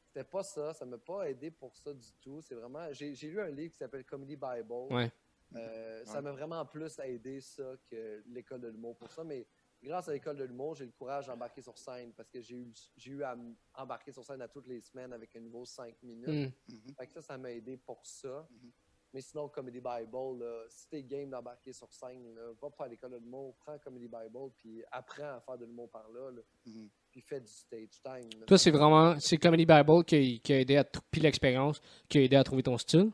[0.07, 0.73] c'était pas ça.
[0.73, 2.41] Ça m'a pas aidé pour ça du tout.
[2.41, 2.93] C'est vraiment.
[2.93, 4.73] J'ai, j'ai lu un livre qui s'appelle Comedy Bible.
[4.91, 5.11] Ouais.
[5.55, 9.23] Euh, Ça m'a vraiment plus aidé ça que l'école de l'humour pour ça.
[9.25, 9.47] Mais
[9.87, 12.73] grâce à l'école de l'humour, j'ai le courage d'embarquer sur scène parce que j'ai eu,
[12.97, 13.37] j'ai eu à
[13.75, 16.29] embarquer sur scène à toutes les semaines avec un niveau 5 minutes.
[16.69, 16.73] Hmm.
[16.75, 16.95] Mhm.
[16.99, 18.47] Fait que ça, ça m'a aidé pour ça.
[18.51, 18.71] Mhm.
[19.15, 22.89] Mais sinon, Comedy Bible, là, si t'es game d'embarquer sur scène, là, va pas à
[22.89, 26.43] l'école de l'humour, prends Comedy Bible, puis apprends à faire de l'humour par là, là,
[26.67, 26.91] Mhm.
[27.13, 28.29] puis fais du stage time.
[28.41, 28.47] là.
[28.47, 32.23] Toi, c'est vraiment c'est Comedy Bible qui, qui a aidé à puis l'expérience qui a
[32.23, 33.11] aidé à trouver ton style?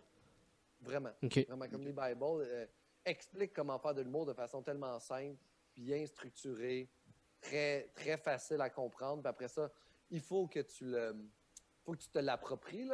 [0.81, 1.11] Vraiment.
[1.23, 1.47] Ok.
[1.47, 2.67] Vraiment, Comedy Bible euh,
[3.05, 5.37] explique comment faire de l'humour de façon tellement simple,
[5.77, 6.89] bien structurée,
[7.41, 9.23] très, très facile à comprendre.
[9.23, 9.71] Puis après ça,
[10.11, 11.15] il faut que tu le
[11.85, 12.89] faut que tu te l'appropries.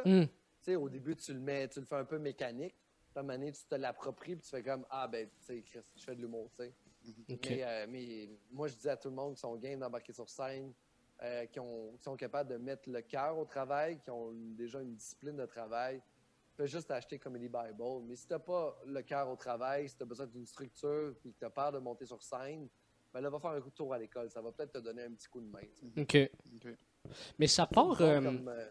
[0.61, 2.75] sais, au début, tu le mets, tu le fais un peu mécanique.
[2.75, 5.45] Puis à un moment donné, tu te l'appropries, puis tu fais comme Ah, ben, tu
[5.45, 6.73] sais, Chris, je fais de l'humour, tu sais.
[7.33, 7.47] Ok.
[7.49, 10.27] Mais, euh, mais moi, je dis à tout le monde qui sont game d'embarquer sur
[10.29, 10.73] scène,
[11.21, 14.81] euh, qui, ont- qui sont capables de mettre le cœur au travail, qui ont déjà
[14.81, 16.01] une discipline de travail,
[16.63, 17.83] fais juste acheter Comedy Bible.
[18.07, 21.37] Mais si t'as pas le cœur au travail, si t'as besoin d'une structure, puis que
[21.39, 22.67] t'as peur de monter sur scène,
[23.13, 24.29] ben là, va faire un coup de tour à l'école.
[24.29, 25.59] Ça va peut-être te donner un petit coup de main.
[25.97, 26.17] Ok.
[27.37, 27.99] Mais ça part.
[28.01, 28.65] euh, Comme, euh,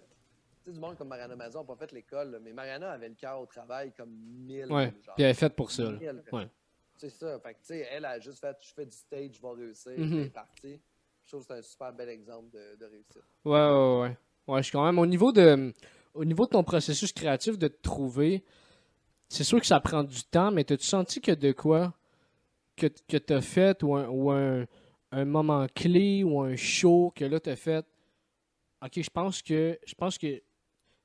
[0.62, 3.09] tu sais, du monde comme Mariana Mazon n'a pas fait l'école, là, mais Mariana avait
[3.09, 4.70] le cœur au travail comme mille.
[4.72, 4.92] Ouais.
[4.92, 5.90] Puis elle est faite pour ça.
[5.90, 6.22] Mille.
[6.33, 6.48] Ouais.
[6.96, 7.38] C'est ça.
[7.40, 9.92] Fait que, tu sais, elle a juste fait, je fais du stage, je vais réussir,
[9.92, 10.09] Mhm.
[10.09, 10.81] puis elle est partie.
[11.24, 13.22] Je trouve que c'est un super bel exemple de, de réussite.
[13.44, 14.16] Ouais, ouais, ouais.
[14.46, 14.98] Ouais, je suis quand même.
[14.98, 15.72] Au niveau de,
[16.18, 18.44] au niveau de ton processus créatif de te trouver,
[19.28, 21.94] c'est sûr que ça prend du temps, mais t'as-tu senti que de quoi
[22.76, 24.66] que, que t'as fait ou, un,
[25.12, 27.87] un, moment clé ou un show que là t'as fait?
[28.83, 29.78] Ok, je pense que.
[29.87, 30.42] Je pense que.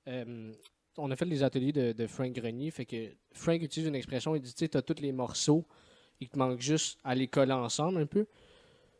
[0.07, 0.51] euh,
[0.97, 4.41] on a fait les ateliers de, Frank Grenier, fait que Frank utilise une expression, il
[4.41, 5.65] dit, tu t'as tous les morceaux,
[6.19, 8.27] il te manque juste à les coller ensemble un peu.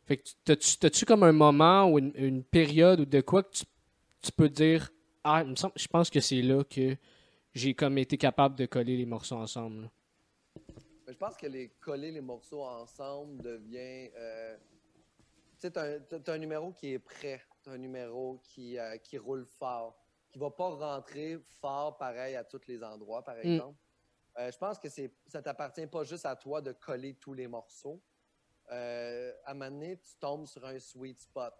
[0.04, 3.58] Fait que t'as-tu, comme un moment ou une, période ou de quoi que
[4.22, 4.90] tu peux dire
[5.24, 6.96] Ah, il me semble, je pense que c'est là que
[7.54, 9.82] j'ai comme été capable de coller les morceaux ensemble.
[9.82, 9.90] là.
[11.06, 14.10] Mais je pense que les coller les morceaux ensemble devient.
[14.16, 17.42] euh, tu sais, t'as un, t'as- un numéro qui est prêt.
[17.62, 19.96] T'as un numéro qui, euh, qui roule fort.
[20.30, 23.78] Qui va pas rentrer fort pareil à tous les endroits, par exemple.
[24.38, 27.46] Euh, je pense que c'est, ça t'appartient pas juste à toi de coller tous les
[27.46, 28.02] morceaux.
[28.68, 28.74] À
[29.46, 31.54] un moment donné, tu tombes sur un sweet spot.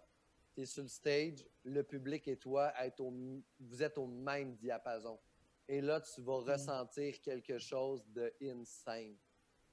[0.55, 3.13] Tu es sur le stage, le public et toi, au-
[3.59, 5.19] vous êtes au même diapason.
[5.67, 9.15] Et là, tu vas ressentir quelque chose de insane.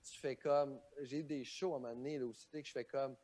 [0.03, 0.81] Tu fais comme.
[1.03, 3.15] J'ai eu des shows à un moment donné là, aussi que je fais comme.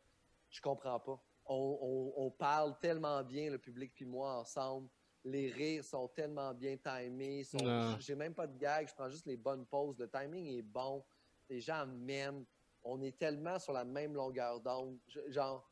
[0.50, 1.20] Je comprends pas.
[1.46, 1.78] On,
[2.16, 4.88] on- on parle tellement bien, le public puis moi, ensemble.
[5.24, 7.42] Les rires sont tellement bien timés.
[7.42, 7.96] sont- Ah.
[7.98, 9.98] J'ai même pas de gag, je prends juste les bonnes pauses.
[9.98, 11.04] Le timing est bon.
[11.48, 12.44] Les gens m'aiment.
[12.84, 14.98] On est tellement sur la même longueur d'onde.
[15.26, 15.68] Genre,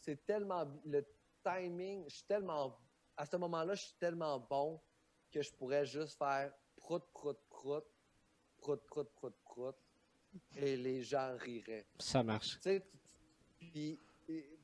[0.00, 0.66] c'est tellement.
[0.84, 1.02] Le
[1.44, 2.76] timing, je suis tellement.
[3.16, 4.80] À ce moment-là, je suis tellement bon
[5.30, 7.84] que je pourrais juste faire prout, prout, prout,
[8.58, 9.76] prout, prout, prout, prout,
[10.56, 11.86] et les gens riraient.
[11.98, 12.58] Ça marche.
[13.58, 14.00] Puis,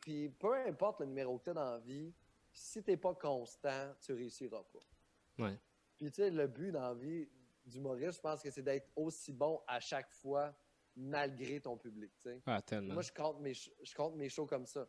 [0.01, 2.13] puis peu importe le numéro que tu as dans la vie,
[2.53, 5.45] si tu n'es pas constant, tu réussiras pas.
[5.45, 5.59] Ouais.
[5.97, 7.29] Puis tu sais, le but dans la vie
[7.65, 10.55] d'humoriste, je pense que c'est d'être aussi bon à chaque fois,
[10.97, 12.13] malgré ton public.
[12.17, 12.43] tu sais.
[12.47, 12.95] Ah, tellement.
[12.95, 14.89] Moi, je compte, mes, je compte mes shows comme ça.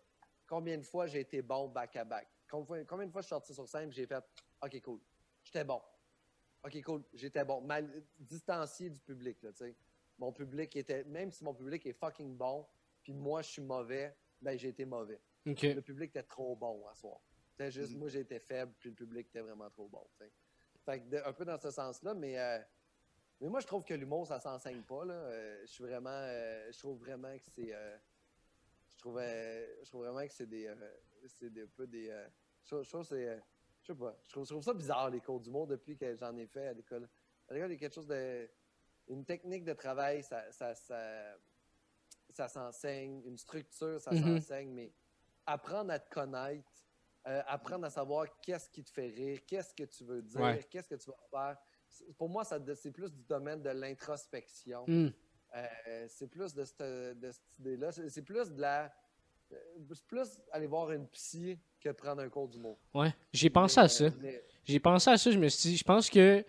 [0.52, 2.28] Combien de fois j'ai été bon back-à-back?
[2.50, 4.22] Combien, combien de fois je suis sorti sur scène et j'ai fait
[4.62, 5.00] OK, cool.
[5.46, 5.82] J'étais bon.
[6.66, 7.06] OK, cool.
[7.14, 7.62] J'étais bon.
[7.62, 9.78] Mal, distancié du public, là, tu sais.
[10.18, 11.06] Mon public était.
[11.06, 12.68] Même si mon public est fucking bon,
[13.02, 15.22] puis moi, je suis mauvais, ben, j'ai été mauvais.
[15.46, 17.22] Le public était trop bon à soir.
[17.52, 18.00] C'était juste, Mhm.
[18.00, 20.06] moi, j'étais faible, puis le public était vraiment trop bon.
[20.86, 22.38] Fait que, de- un peu dans ce sens-là, mais.
[22.38, 22.60] euh,
[23.40, 25.06] mais moi, je trouve que l'humour, ça s'enseigne pas.
[25.06, 25.14] Là.
[25.14, 26.10] Euh, je suis vraiment.
[26.12, 27.74] euh, je trouve vraiment que c'est.
[27.74, 27.98] euh,
[29.02, 30.68] je, trouve, je trouve vraiment que c'est des.
[30.68, 30.76] euh,
[31.28, 32.10] c'est des, un peu des.
[32.10, 32.28] euh,
[32.64, 33.28] je, trouve- je trouve que c'est.
[33.30, 33.40] euh,
[33.82, 34.16] je sais pas.
[34.24, 36.74] Je trouve, je trouve ça bizarre, les cours d'humour, depuis que j'en ai fait à
[36.74, 37.10] l'école.
[37.48, 38.50] À l'école, il y a quelque chose de.
[39.08, 41.36] Une technique de travail, ça, ça, ça,
[42.30, 43.24] ça s'enseigne.
[43.26, 44.40] Une structure, ça Mhm.
[44.40, 44.72] s'enseigne.
[44.72, 44.94] Mais
[45.48, 46.70] apprendre à te connaître,
[47.28, 50.64] euh, apprendre à savoir qu'est-ce qui te fait rire, qu'est-ce que tu veux dire, Ouais.
[50.70, 51.58] qu'est-ce que tu vas faire.
[52.18, 54.86] Pour moi, ça, c'est plus du domaine de l'introspection.
[54.88, 55.10] Hmm.
[55.56, 57.92] Euh, c'est plus de cette, de cette idée-là.
[57.92, 58.86] C'est plus de la.
[59.52, 59.56] euh,
[59.94, 62.78] C'est plus aller voir une psy que de prendre un cours d'humour.
[62.94, 63.14] Ouais.
[63.34, 64.10] J'ai pensé Mais, à ça.
[64.22, 66.46] mais- J'ai pensé à ça, je me suis dit, je pense que.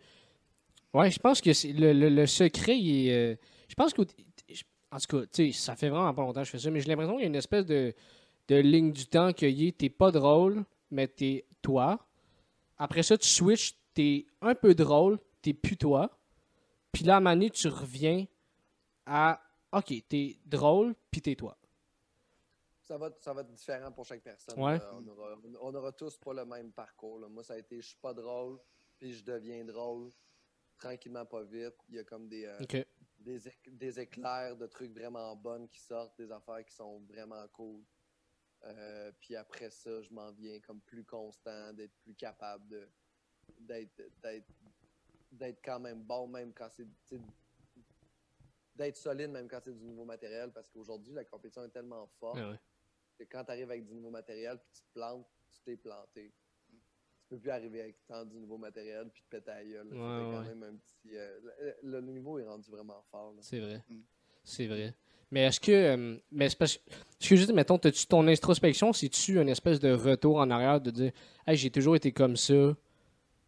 [0.95, 3.33] Ouais, je pense que le, le- le secret, il est.
[3.33, 3.37] euh,
[3.69, 4.03] je pense que.
[4.93, 6.81] En tout cas, tu sais, ça fait vraiment pas longtemps que je fais ça, mais
[6.81, 7.95] j'ai l'impression qu'il y a une espèce de,
[8.49, 12.07] de ligne du temps que t'es pas drôle, mais t'es toi.
[12.77, 16.11] Après ça, tu switches, t'es un peu drôle, t'es plus toi.
[16.93, 18.27] Puis là, à un moment donné, tu reviens
[19.07, 19.41] à.
[19.73, 21.57] Ok, t'es drôle, puis t'es toi.
[22.83, 24.59] ça va, ça va être différent pour chaque personne.
[24.63, 24.79] Ouais.
[24.93, 27.19] On, aura, on aura tous pas le même parcours.
[27.21, 27.29] là.
[27.29, 28.59] Moi, ça a été je suis pas drôle,
[28.99, 30.11] puis je deviens drôle.
[30.79, 31.75] Tranquillement, pas vite.
[31.89, 32.59] Il y a comme des, euh,
[33.19, 37.47] des, éc- des éclairs de trucs vraiment bonnes qui sortent, des affaires qui sont vraiment
[37.53, 37.83] cool.
[38.65, 42.89] Euh, puis après ça, je m'en viens comme plus constant, d'être plus capable de
[43.59, 44.47] d'être d'être
[45.31, 46.87] d'être quand même bon, même quand c'est
[48.77, 52.37] d'être solide, même quand c'est du nouveau matériel, parce qu'aujourd'hui, la compétition est tellement forte
[52.39, 52.59] Ouais, ouais.
[53.19, 56.33] que quand tu arrives avec du nouveau matériel puis tu te plantes, tu t'es planté.
[56.71, 59.87] Tu peux plus arriver avec tant du nouveau matériel puis te péter à gueule.
[59.89, 60.55] Ouais, quand ouais.
[60.55, 61.17] même un petit.
[61.17, 61.39] euh,
[61.83, 63.35] le, le niveau est rendu vraiment fort.
[63.41, 63.83] C'est vrai.
[63.89, 64.01] Mm.
[64.45, 64.95] C'est vrai.
[65.31, 65.73] Mais est-ce que.
[65.73, 66.79] euh, mais c'est parce
[67.19, 70.81] ce que je dis, mettons, as-tu ton introspection, c'est-tu une espèce de retour en arrière
[70.81, 71.13] de dire
[71.47, 72.77] Hey, j'ai toujours été comme ça.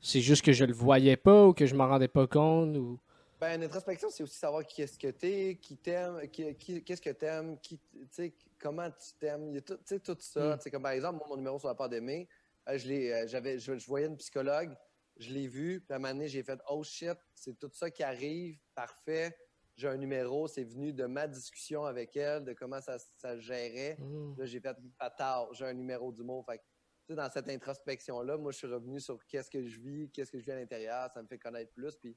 [0.01, 2.99] C'est juste que je le voyais pas ou que je m'en rendais pas compte ou.
[3.45, 7.03] Ben, une introspection, c'est aussi savoir qui est-ce que t'es, qui t'aime, qui, qui- qu'est-ce
[7.03, 9.49] que t'aimes, qui, tu sais, comment tu t'aimes.
[9.51, 10.57] Il y a tout, tu sais, tout ça.
[10.57, 10.71] Mm.
[10.71, 12.27] Comme par exemple, moi, mon numéro sur la part d'aimer,
[12.71, 14.75] euh, je, l'ai, euh, j'avais, je, je voyais une psychologue,
[15.19, 17.91] je l'ai vue, puis à un moment donné, j'ai fait Oh shit, c'est tout ça
[17.91, 19.37] qui arrive, parfait.
[19.77, 23.41] J'ai un numéro, c'est venu de ma discussion avec elle, de comment ça, ça se
[23.43, 23.99] gérait.
[23.99, 24.39] Mm.
[24.39, 26.47] Là, j'ai fait patard, j'ai un numéro d'humour.
[26.47, 26.63] Fait
[27.07, 30.39] que dans cette introspection-là, moi, je suis revenu sur qu'est-ce que je vis, qu'est-ce que
[30.39, 31.95] je vis à l'intérieur, ça me fait connaître plus.
[31.97, 32.17] Puis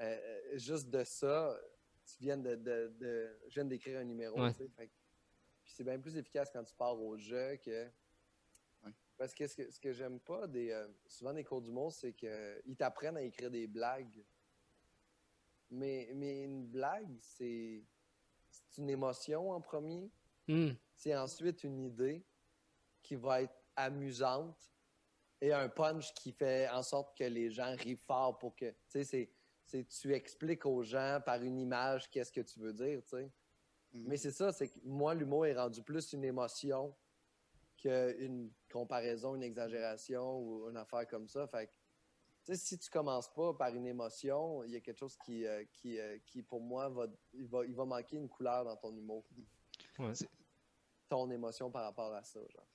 [0.00, 0.04] euh,
[0.54, 1.58] euh, juste de ça,
[2.04, 4.40] tu viens de, de, de- je viens d'écrire un numéro.
[4.40, 4.52] Ouais.
[4.52, 4.90] tu sais, fait
[5.62, 7.86] puis c'est bien plus efficace quand tu pars au jeu que.
[8.84, 8.92] Ouais.
[9.18, 12.12] Parce que ce que, ce que j'aime pas des, euh, souvent des cours d'humour, c'est
[12.12, 14.24] qu'ils t'apprennent à écrire des blagues.
[15.70, 17.82] Mais, mais une blague, c'est
[18.48, 20.10] c'est une émotion en premier
[20.48, 20.74] Hmm.
[20.94, 22.24] c'est ensuite une idée
[23.02, 24.56] qui va être amusante
[25.40, 29.02] et un punch qui fait en sorte que les gens rient fort pour que, tu
[29.02, 29.28] sais,
[29.66, 33.30] c'est, tu expliques aux gens par une image qu'est-ce que tu veux dire, tu sais.
[33.92, 34.04] Mhm.
[34.06, 36.94] Mais c'est ça, c'est que moi, l'humour est rendu plus une émotion
[37.76, 41.46] qu'une comparaison, une exagération ou une affaire comme ça.
[41.46, 41.66] Fait
[42.46, 45.64] que, si tu commences pas par une émotion, il y a quelque chose qui, euh,
[45.72, 48.96] qui, euh, qui pour moi, va, il, va, il va manquer une couleur dans ton
[48.96, 49.24] humour.
[49.98, 50.14] Ouais.
[50.14, 50.28] C'est-
[51.08, 52.66] Ton émotion par rapport à ça, genre.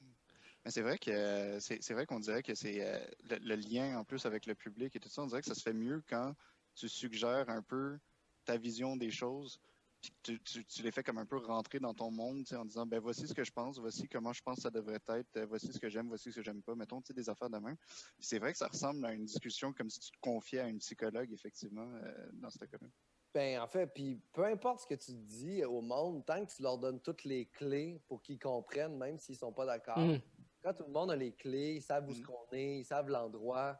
[0.63, 3.55] Mais c'est vrai que euh, c'est c'est vrai qu'on dirait que c'est euh, le, le
[3.55, 5.73] lien en plus avec le public et tout ça, on dirait que ça se fait
[5.73, 6.33] mieux quand
[6.75, 7.97] tu suggères un peu
[8.45, 9.59] ta vision des choses,
[10.01, 12.65] puis que tu, tu- tu les fais comme un peu rentrer dans ton monde, en
[12.65, 15.37] disant ben voici ce que je pense, voici comment je pense que ça devrait être,
[15.37, 17.77] euh, voici ce que j'aime, voici ce que j'aime pas, mettons des affaires de même.
[17.77, 20.67] Puis c'est vrai que ça ressemble à une discussion comme si tu te confiais à
[20.67, 22.87] une psychologue effectivement euh, dans ce cas-là.
[23.33, 26.61] Ben, en fait, puis peu importe ce que tu dis au monde, tant que tu
[26.63, 29.99] leur donnes toutes les clés pour qu'ils comprennent, même s'ils sont pas d'accord.
[29.99, 30.19] Hmm.
[30.63, 32.23] Quand tout le monde a les clés, ils savent où ce Mm.
[32.25, 33.79] qu'on est, ils savent l'endroit.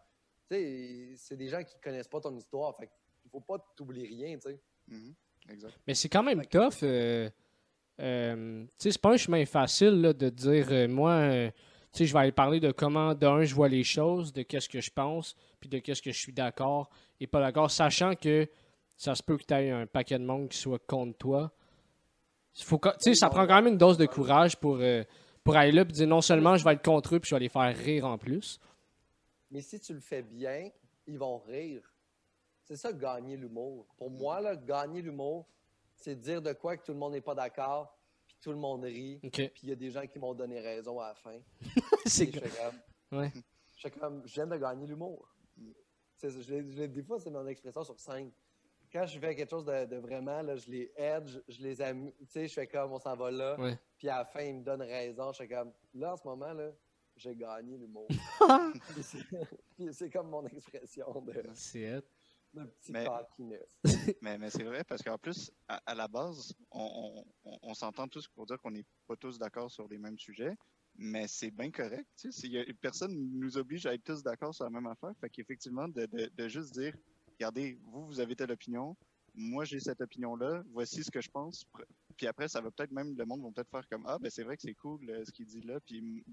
[1.15, 2.75] C'est des gens qui connaissent pas ton histoire.
[2.77, 2.89] Fait
[3.21, 4.59] qu'il faut pas t'oublier rien, tu sais.
[4.87, 5.13] Mhm.
[5.49, 5.73] Exact.
[5.87, 6.83] Mais c'est quand même tough.
[6.83, 7.29] euh,
[7.99, 11.51] euh, c'est pas un chemin facile là, de dire, euh, moi, euh,
[11.95, 14.91] je vais aller parler de comment, d'un, je vois les choses, de qu'est-ce que je
[14.91, 18.47] pense, puis de qu'est-ce que je suis d'accord et pas d'accord, sachant que
[18.97, 21.51] ça se peut que tu aies un paquet de monde qui soit contre toi.
[22.63, 22.79] Faut
[23.13, 25.03] ça prend quand même une dose de courage pour, euh,
[25.43, 27.41] pour aller là et dire non seulement je vais être contre eux, puis je vais
[27.41, 28.59] les faire rire en plus.
[29.51, 30.71] Mais si tu le fais bien,
[31.05, 31.83] ils vont rire.
[32.63, 33.85] C'est ça, gagner l'humour.
[33.97, 35.45] Pour moi, là, gagner l'humour,
[35.95, 38.83] c'est dire de quoi que tout le monde n'est pas d'accord, puis tout le monde
[38.85, 41.37] rit, puis il y a des gens qui m'ont donné raison à la fin.
[42.05, 43.31] c'est Puis je fais comme, Ouais.
[43.75, 45.27] je fais comme, viens de gagner l'humour.
[46.21, 48.31] Des fois, c'est mon expression sur scène.
[48.91, 51.81] Quand je fais quelque chose de, de vraiment, là, je les aide, je, je les
[51.81, 52.13] amuse.
[52.19, 53.59] Tu sais, je fais comme, on s'en va là.
[53.59, 53.77] Ouais.
[53.97, 55.31] Puis à la fin, ils me donnent raison.
[55.31, 56.71] Je fais comme, là, en ce moment, là,
[57.21, 58.07] j'ai gagné l'humour.
[58.89, 59.19] Puis c'est-
[59.77, 62.01] puis c'est comme mon expression de, C'est hot.
[62.53, 63.05] de petit Mais-.
[64.21, 67.73] Mais, mais c'est vrai parce qu'en plus, à, à la base, on, on- on- on
[67.73, 70.55] s'entend tous pour dire qu'on n'est pas tous d'accord sur les mêmes sujets,
[70.95, 72.07] mais c'est bien correct.
[72.17, 74.69] Tu sais, s'il y a- personne ne nous oblige à être tous d'accord sur la
[74.71, 75.12] même affaire.
[75.19, 76.95] Fait qu'effectivement, de, de- de juste dire,
[77.39, 78.95] regardez, vous, vous avez telle opinion,
[79.34, 81.63] moi, j'ai cette opinion-là, voici ce que je pense.
[82.21, 84.43] Puis après, ça va peut-être même, le monde va peut-être faire comme, ah, ben c'est
[84.43, 86.23] vrai que c'est cool euh, ce qu'il dit là, puis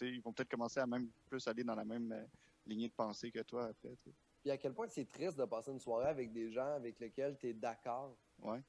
[0.00, 2.24] ils vont peut-être commencer à même plus aller dans la même euh,
[2.64, 3.94] lignée de pensée que toi après.
[4.40, 7.36] Puis à quel point c'est triste de passer une soirée avec des gens avec lesquels
[7.36, 8.16] tu es d'accord?
[8.38, 8.62] Ouais.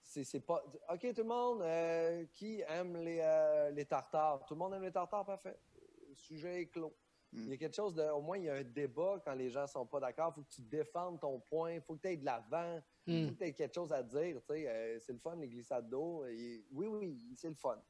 [0.00, 0.62] C'est pas.
[0.88, 4.46] OK, tout le monde, euh, qui aime les, euh, les tartares?
[4.46, 5.58] Tout le monde aime les tartares, parfait.
[6.08, 6.94] Le sujet est clos.
[7.32, 7.42] Mm.
[7.42, 8.04] Il y a quelque chose de.
[8.04, 10.30] Au moins, il y a un débat quand les gens sont pas d'accord.
[10.30, 11.72] Il faut que tu défendes ton point.
[11.72, 12.80] Il faut que tu aies de l'avant.
[13.08, 14.36] Tu aies quelque chose à dire.
[14.46, 14.68] tu sais.
[14.68, 16.24] Euh, c'est le fun, les glissades d'eau.
[16.26, 17.80] Et- Oui, oui, c'est le fun.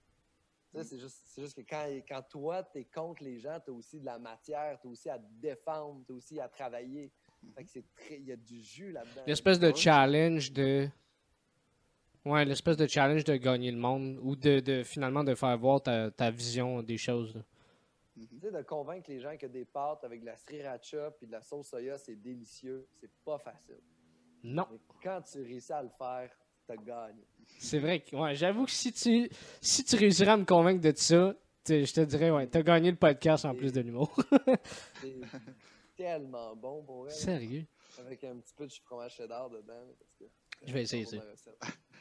[0.72, 0.83] Mm.
[0.83, 3.98] C'est juste, juste que quand, quand toi, tu es contre les gens, tu as aussi
[4.00, 7.11] de la matière, tu as aussi à te défendre, tu as aussi à travailler.
[7.44, 7.85] Mm-hmm.
[8.11, 9.22] Il y a du jus là-dedans.
[9.26, 10.88] L'espèce de challenge de.
[12.24, 15.83] Ouais, l'espèce de challenge de gagner le monde ou de, de finalement de faire voir
[15.83, 17.35] ta, ta vision des choses.
[17.35, 17.42] là.
[18.16, 21.33] Tu sais, de convaincre les gens que des pâtes avec de la sriracha puis de
[21.33, 23.78] la sauce soya, c'est délicieux, c'est pas facile.
[24.44, 24.66] Non.
[24.70, 26.31] Mais quand tu réussis à le faire,
[26.66, 27.24] t'as gagné.
[27.59, 29.29] C'est vrai que ouais, j'avoue que si tu
[29.61, 31.35] si tu réussirais à me convaincre de ça,
[31.66, 34.14] je te dirais ouais, t'as gagné le podcast en plus de l'humour.
[35.01, 35.16] C'est
[35.96, 37.12] tellement bon pour elle.
[37.12, 37.66] Sérieux?
[37.98, 39.83] Avec un petit peu de fromage cheddar dedans.
[39.98, 40.24] parce que
[40.66, 41.16] Je vais essayer ça.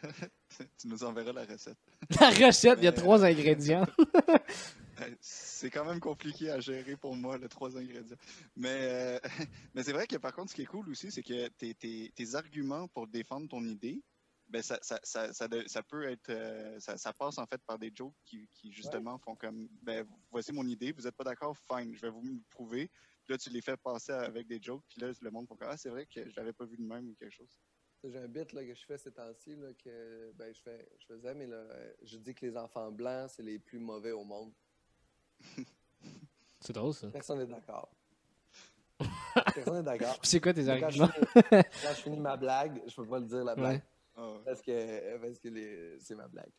[0.78, 1.78] tu nous enverras la recette.
[2.19, 3.88] La recette, il y a trois ingrédients.
[5.02, 8.18] Euh, C'est quand même compliqué à gérer pour moi, les trois ingrédients.
[8.56, 9.20] Mais, euh,
[9.74, 12.12] mais c'est vrai que par contre, ce qui est cool aussi, c'est que tes, tes-
[12.16, 14.04] tes arguments pour défendre ton idée,
[14.48, 16.30] ben ça, ça, ça, ça, peut être.
[16.30, 20.54] euh, ça, passe en fait par des jokes qui, qui justement font comme ben voici
[20.54, 22.89] mon idée, vous n'êtes pas d'accord, fine, je vais vous le prouver.
[23.26, 25.76] Puis là, tu les fais passer avec des jokes, puis là, le monde comme Ah,
[25.76, 27.60] c'est vrai que je l'avais pas vu de même ou quelque chose.
[28.06, 31.34] J'ai un bit là, que je fais ces temps-ci, que ben, je, fais, je faisais,
[31.34, 31.66] mais là,
[32.04, 34.54] je dis que les enfants blancs, c'est les plus mauvais au monde.
[36.60, 37.08] C'est drôle ça.
[37.08, 37.90] Personne n'est d'accord.
[39.56, 40.18] Personne n'est d'accord.
[40.24, 41.28] C'est quoi tes Mais Quand, je arguments?
[41.34, 43.76] finis- quand je finis ma blague, je peux pas le dire la blague.
[43.76, 43.84] Ouais.
[44.18, 44.34] Ah.
[44.46, 46.50] Parce que, parce que les- c'est ma blague.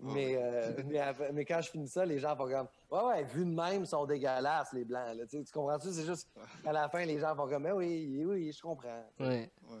[0.00, 3.24] Mais, euh, mais, après- mais quand je finis ça, les gens font comme Ouais, ouais,
[3.24, 5.16] vu de même, ils sont dégueulasses, les blancs.
[5.16, 5.24] là.
[5.26, 5.92] Tu, comprends-tu?
[5.92, 6.28] C'est juste
[6.64, 9.06] à la fin, les gens font comme Ah oui, oui, je comprends.
[9.20, 9.52] Ouais.
[9.70, 9.78] Ouais.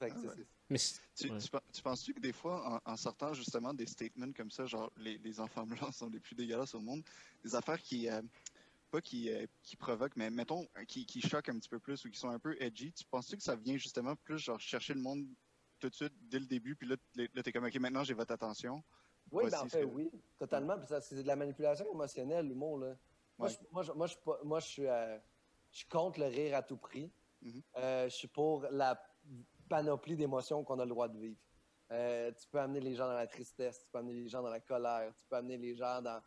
[0.00, 0.44] Fait que, Ah ouais.
[0.70, 0.78] Mais
[1.14, 1.38] Tu, Ouais.
[1.38, 4.66] tu pen- tu penses-tu que des fois, en, en sortant justement des statements comme ça,
[4.66, 7.02] genre les, les enfants blancs sont les plus dégueulasses au monde,
[7.42, 8.22] des affaires qui, euh,
[8.90, 12.04] pas qui, euh, qui provoquent, mais mettons, euh, qui, qui choquent un petit peu plus
[12.04, 14.94] ou qui sont un peu edgy, tu penses-tu que ça vient justement plus genre chercher
[14.94, 15.26] le monde
[15.80, 18.32] tout de suite dès le début, puis là, là t'es comme, ok, maintenant j'ai votre
[18.32, 18.82] attention?
[19.30, 20.76] Oui, ben, en fait, que- oui, totalement.
[21.00, 22.78] C'est de la manipulation émotionnelle, l'humour.
[22.78, 22.96] Là.
[23.38, 23.54] Moi, Ouais.
[23.54, 25.18] je, moi, je, moi, je moi, je suis, euh,
[25.72, 27.10] je suis contre le rire à tout prix.
[27.42, 27.62] Mhm.
[27.76, 28.94] Euh, je suis pour la
[29.68, 31.38] panoplie d'émotions qu'on a le droit de vivre.
[31.90, 34.50] Euh, tu peux amener les gens dans la tristesse, tu peux amener les gens dans
[34.50, 36.20] la colère, tu peux amener les gens dans,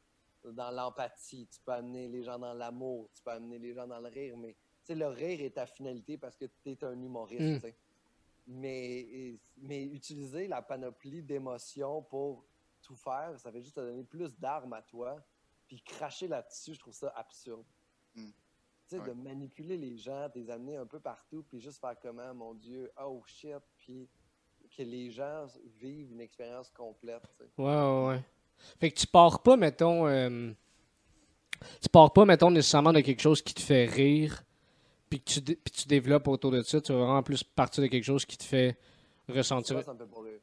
[0.43, 3.99] dans l'empathie, tu peux amener les gens dans l'amour, tu peux amener les gens dans
[3.99, 4.37] le rire.
[4.37, 7.65] Mais tu sais, le rire est ta finalité parce que tu es un humoriste.
[7.65, 7.71] Mm.
[8.47, 12.43] Mais, mais utiliser la panoplie d'émotions pour
[12.81, 15.23] tout faire, ça fait juste te donner plus d'armes à toi.
[15.67, 17.65] Puis cracher là-dessus, je trouve ça absurde.
[18.15, 18.29] Mm.
[18.91, 19.07] Tu sais, Ouais.
[19.07, 22.53] de manipuler les gens, de les amener un peu partout, puis juste faire comment, mon
[22.53, 24.09] Dieu, oh shit, puis
[24.75, 25.47] que les gens
[25.79, 27.21] vivent une expérience complète.
[27.37, 27.49] tu sais.
[27.57, 28.23] Ouais, ouais, ouais.
[28.81, 30.07] Fait que tu pars pas, mettons.
[30.07, 30.51] euh,
[31.81, 34.43] tu pars pas, mettons, nécessairement de quelque chose qui te fait rire,
[35.09, 36.81] puis que tu, puis tu développes autour de ça.
[36.81, 38.77] Tu vas vraiment plus partir de quelque chose qui te fait
[39.29, 39.79] ressentir.
[39.79, 40.39] Souvent, ça me fait pas rire.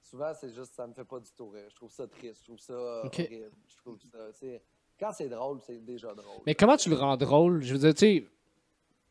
[0.00, 1.66] Souvent, c'est juste, ça me fait pas du tout rire.
[1.70, 3.50] Je trouve ça triste, je trouve ça horrible.
[3.66, 4.62] Je trouve ça, c'est-
[5.00, 6.42] Quand c'est drôle, c'est déjà drôle.
[6.46, 7.62] Mais comment tu le rends drôle?
[7.62, 8.28] Je veux dire, tu sais,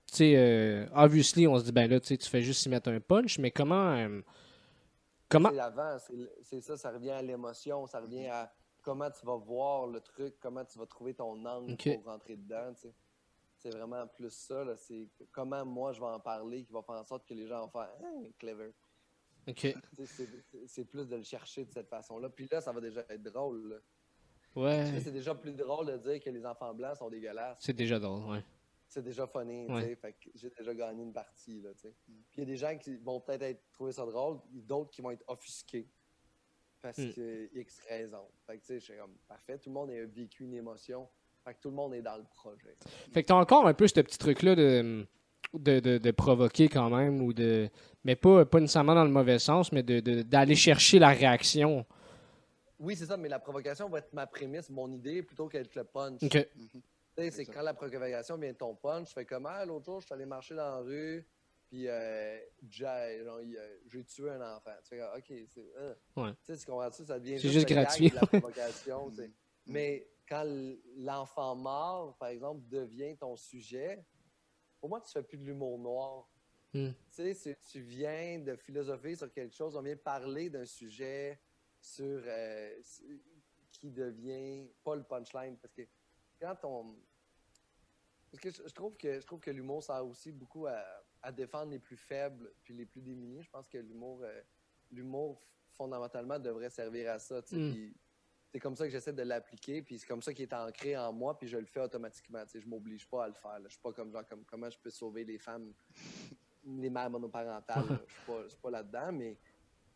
[0.06, 3.00] tu sais, euh, obviously, on se dit, ben là, tu fais juste y mettre un
[3.00, 3.92] punch, mais comment.
[3.96, 4.22] euh,
[5.28, 5.50] comment.
[5.52, 5.98] C'est avant,
[6.44, 8.52] c'est ça, ça revient à l'émotion, ça revient à
[8.84, 12.74] comment tu vas voir le truc, comment tu vas trouver ton angle pour rentrer dedans.
[12.76, 12.94] tu sais.
[13.58, 17.04] C'est vraiment plus ça, c'est comment moi je vais en parler qui va faire en
[17.04, 18.74] sorte que les gens vont faire Hein, clever.
[19.50, 19.76] Ok.
[20.66, 22.30] C'est plus de le chercher de cette façon-là.
[22.30, 23.70] Puis là, ça va déjà être drôle.
[23.70, 23.76] là.
[24.56, 25.00] Ouais.
[25.04, 27.58] C'est déjà plus drôle de dire que les enfants blancs sont dégueulasses.
[27.60, 28.44] C'est déjà drôle, ouais.
[28.88, 29.96] C'est déjà funny, tu sais.
[29.96, 31.94] Fait que j'ai déjà gagné une partie, là, tu sais.
[32.06, 35.02] Puis il y a des gens qui vont peut-être être, trouver ça drôle, d'autres qui
[35.02, 35.88] vont être offusqués.
[36.82, 37.14] Parce Mm.
[37.14, 38.26] que X raison.
[38.48, 41.08] Fait que, tu sais, je suis comme, parfait, tout le monde a vécu une émotion.
[41.46, 42.76] Fait que tout le monde est dans le projet.
[43.12, 45.06] Fait que t'as encore un peu ce petit truc-là de,
[45.54, 47.70] de, de, de provoquer quand même, ou de.
[48.06, 51.86] Mais pas, pas nécessairement dans le mauvais sens, mais de- de- d'aller chercher la réaction.
[52.80, 55.84] Oui, c'est ça, mais la provocation va être ma prémisse, mon idée, plutôt qu'être le
[55.84, 56.24] punch.
[56.24, 56.32] Ok.
[56.32, 56.82] Tu
[57.18, 60.00] sais, c'est quand la provocation vient de ton punch, je fais comme ah, l'autre jour,
[60.00, 61.28] je suis allé marcher dans la rue,
[61.68, 64.72] puis euh, j'ai genre, il, euh, tué un enfant.
[64.84, 65.72] Tu fais comme, ok, c'est.
[65.78, 65.94] euh.
[66.16, 66.32] Ouais.
[66.46, 67.06] Tu sais?
[67.06, 68.10] Ça devient juste, juste gratuit.
[68.10, 69.12] de la provocation.
[69.66, 69.74] Mhm.
[69.74, 70.46] Mais quand
[70.98, 74.04] l'enfant mort, par exemple, devient ton sujet,
[74.80, 76.28] pour moi, tu fais plus de l'humour noir.
[76.74, 76.92] Hmm.
[77.14, 81.40] Tu sais, tu viens de philosopher sur quelque chose, on vient parler d'un sujet
[81.82, 83.04] sur euh, s-
[83.72, 85.84] qui devient pas le punchline parce que
[86.40, 86.96] quand on
[88.32, 90.84] parce que je, trouve que je trouve que l'humour sert aussi beaucoup à,
[91.22, 93.42] à défendre les plus faibles puis les plus démunis.
[93.42, 94.42] Je pense que l'humour euh,
[94.92, 97.42] l'humour fondamentalement devrait servir à ça.
[97.52, 97.92] Mm.
[98.52, 101.14] C'est comme ça que j'essaie de l'appliquer, puis c'est comme ça qu'il est ancré en
[101.14, 102.44] moi, puis je le fais automatiquement.
[102.46, 103.60] tu sais, Je m'oblige pas à le faire.
[103.60, 103.66] là.
[103.66, 105.72] Je suis pas comme genre comme comment je peux sauver les femmes,
[106.66, 107.86] les mères monoparentales.
[107.90, 108.00] là.
[108.08, 109.38] Je suis pas, je suis pas là-dedans, mais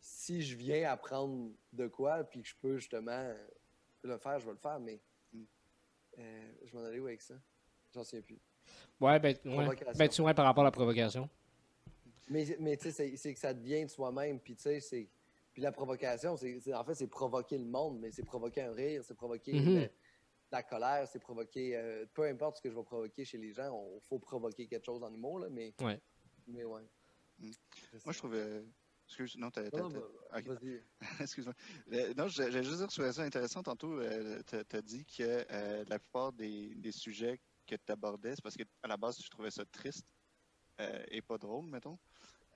[0.06, 3.32] si je viens apprendre de quoi, puis que je peux justement
[4.02, 4.78] le faire, je vais le faire.
[4.78, 5.00] Mais
[5.32, 5.42] Mm.
[6.18, 7.34] euh, je m'en allais où avec ça?
[7.94, 8.38] J'en sais plus.
[9.00, 9.54] Ouais, ben, ouais.
[9.54, 9.92] Provocation.
[9.98, 11.28] Ben, tu vois, par rapport à la provocation.
[12.28, 14.38] Mais, mais tu sais, c'est- que ça devient de soi-même.
[14.40, 15.08] Puis tu sais, c'est.
[15.54, 19.02] Puis la provocation, c'est en fait, c'est provoquer le monde, mais c'est provoquer un rire,
[19.04, 19.90] c'est provoquer le-
[20.52, 21.76] la colère, c'est provoquer.
[21.76, 24.84] euh, peu importe ce que je vais provoquer chez les gens, il faut provoquer quelque
[24.84, 25.72] chose en humour, là, mais.
[25.80, 25.98] Ouais.
[26.46, 26.82] Mais ouais.
[27.38, 27.50] Mm.
[28.04, 28.62] Moi, je trouvais.
[29.16, 29.70] Excuse, non, t'as.
[29.70, 30.46] t'as- Non, t'as- bah, ok.
[30.48, 30.82] vas-y.
[31.20, 31.54] Excuse-moi.
[31.92, 33.62] Euh, non, j'ai juste dire, je trouvais ça intéressant.
[33.62, 38.42] Tantôt, tu as dit que euh, la plupart des, des sujets que tu abordais, c'est
[38.42, 40.04] parce qu'à la base, tu trouvais ça triste
[40.80, 41.96] euh, et pas drôle, mettons.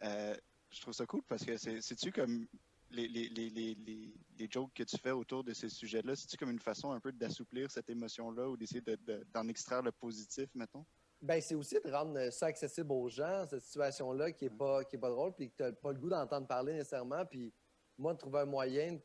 [0.03, 0.35] Euh,
[0.71, 2.47] je trouve ça cool parce que c'est- c'est-tu comme
[2.91, 6.37] les, les, les, les, les, les jokes que tu fais autour de ces sujets-là, c'est-tu
[6.37, 9.93] comme une façon un peu d'assouplir cette émotion-là ou d'essayer de- de- d'en extraire le
[9.93, 10.85] positif, mettons?
[11.21, 14.97] Ben, c'est aussi de rendre ça accessible aux gens, cette situation-là qui est pas, qui
[14.97, 17.27] est pas drôle, puis que tu n'as pas le goût d'entendre parler nécessairement.
[17.27, 17.53] Puis
[17.97, 19.01] moi, de trouver un moyen de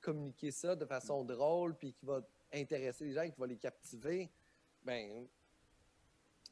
[0.00, 2.20] communiquer ça de façon drôle, puis qui va
[2.52, 4.30] intéresser les gens, qui va les captiver,
[4.82, 5.26] ben,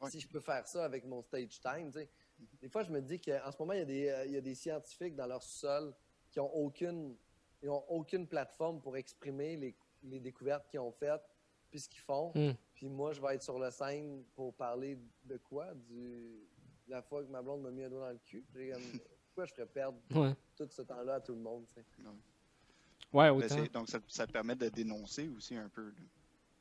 [0.00, 0.10] Ouais.
[0.10, 2.08] si je peux faire ça avec mon stage time, tu sais.
[2.60, 4.36] Des fois, je me dis qu'en ce moment, il y, a des, euh, il y
[4.36, 5.94] a des scientifiques dans leur sol
[6.28, 7.16] qui ont aucune,
[7.62, 11.22] ils ont aucune plateforme pour exprimer les, les découvertes qu'ils ont faites,
[11.70, 12.32] puis ce qu'ils font.
[12.34, 12.50] Mm.
[12.82, 15.72] Puis moi, je vais être sur la scène pour parler de quoi?
[15.88, 15.94] Du,
[16.84, 18.42] de la fois que ma blonde m'a mis un doigt dans le cul.
[19.28, 20.34] Pourquoi je ferais perdre Ouais.
[20.56, 21.64] tout ce temps-là à tout le monde?
[21.68, 21.84] tu sais?
[23.12, 23.64] Ouais, Ben, autant.
[23.72, 25.84] donc, ça, ça te permet de dénoncer aussi un peu.
[25.90, 26.02] là.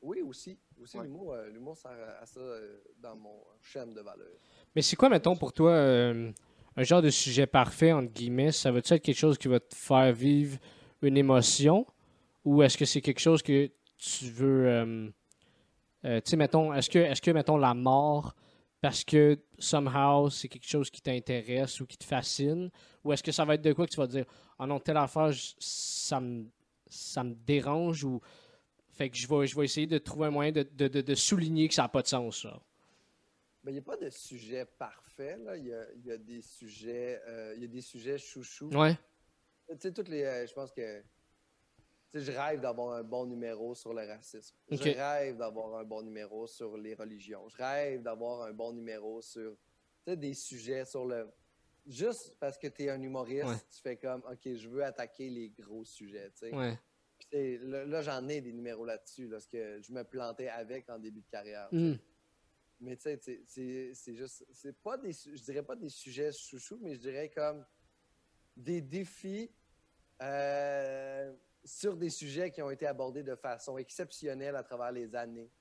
[0.03, 0.59] Oui, aussi.
[0.79, 1.05] Aussi, Ouais.
[1.05, 4.27] l'humour, euh, l'humour sert à, à ça euh, dans mon chaîne de valeur.
[4.75, 6.31] Mais c'est quoi, mettons, pour toi, euh,
[6.75, 8.51] un genre de sujet parfait, entre guillemets?
[8.51, 10.59] Ça va-tu être quelque chose qui va te faire vivre
[11.01, 11.87] une émotion?
[12.45, 15.11] Ou est-ce que c'est quelque chose que tu veux.
[16.05, 18.35] Euh, tu sais, mettons, est-ce que, est-ce que, mettons, la mort,
[18.81, 22.69] parce que somehow c'est quelque chose qui t'intéresse ou qui te fascine?
[23.03, 24.25] Ou est-ce que ça va être de quoi que tu vas te dire,
[24.57, 26.45] ah non, telle affaire, je- ça me,
[26.87, 28.19] ça me dérange ou.
[28.93, 31.15] Fait que je vais, je vais essayer de trouver un moyen de, de, de- de
[31.15, 32.59] souligner que ça n'a pas de sens, ça.
[33.63, 35.37] Mais il n'y a pas de sujet parfait.
[35.37, 35.55] Là.
[35.55, 38.69] Il, y a, y a des sujets, euh, il y a des sujets chouchous.
[38.73, 38.97] Ouais.
[39.69, 40.23] Tu sais, toutes les.
[40.23, 41.01] euh, je pense que.
[42.13, 44.55] Je rêve d'avoir un bon numéro sur le racisme.
[44.69, 47.47] Je rêve d'avoir un bon numéro sur les religions.
[47.47, 49.55] Je rêve d'avoir un bon numéro sur.
[50.05, 51.29] Des sujets sur le.
[51.85, 53.55] Juste parce que tu es un humoriste, Ouais.
[53.73, 56.31] tu fais comme, OK, je veux attaquer les gros sujets.
[56.51, 56.77] Ouais.
[57.17, 60.89] Puis, là, là, j'en ai des numéros là-dessus, là, parce que je me plantais avec
[60.89, 61.69] en début de carrière.
[61.71, 61.93] Hmm.
[62.81, 66.95] Mais tu sais, c'est- juste, c'est pas des, je dirais pas des sujets chouchous, mais
[66.95, 67.63] je dirais comme
[68.57, 69.51] des défis
[70.21, 71.33] euh,
[71.63, 75.51] sur des sujets qui ont été abordés de façon exceptionnelle à travers les années.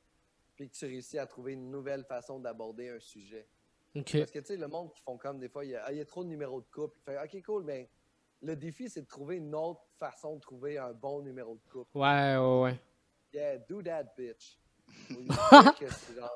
[0.57, 3.49] Puis que tu réussis à trouver une nouvelle façon d'aborder un sujet.
[3.95, 5.93] Parce que tu sais, le monde qui font comme des fois, il y a, Ah,
[5.93, 6.97] il y a trop de numéros de couple.
[7.05, 7.87] Fait, ok, cool, ben
[8.43, 11.97] le défi, c'est de trouver une autre façon de trouver un bon numéro de couple.
[11.99, 12.81] Ouais, ouais, ouais.
[13.33, 14.59] Yeah, do that, bitch.
[15.11, 15.29] Au lieu de
[15.63, 16.31] dire que c'est genre-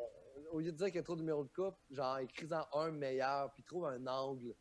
[0.51, 2.91] au lieu de dire qu'il y a trop de numéros de couple, genre, écris-en un
[2.93, 4.55] meilleur, puis trouve un angle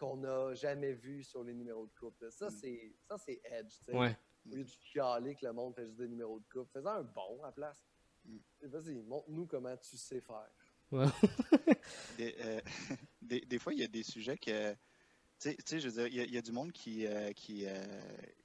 [0.00, 2.24] qu'on n'a jamais vu sur les numéros de couple.
[2.24, 2.30] là.
[2.30, 2.50] Ça, Mm.
[2.60, 3.96] c'est ça c'est edge, tu sais.
[3.96, 4.16] Ouais.
[4.50, 7.02] Au lieu de chialer que le monde fait juste des numéros de couple, fais-en un
[7.02, 7.84] bon à la place.
[8.24, 8.38] Mm.
[8.62, 10.50] Vas-y, montre-nous comment tu sais faire.
[12.18, 12.60] Des, euh,
[13.22, 14.72] des, des fois, il y a des sujets que.
[14.72, 16.70] Tu sais- tu sais, je veux dire, il y a- il y, a du monde
[16.72, 17.82] qui, euh, qui, euh,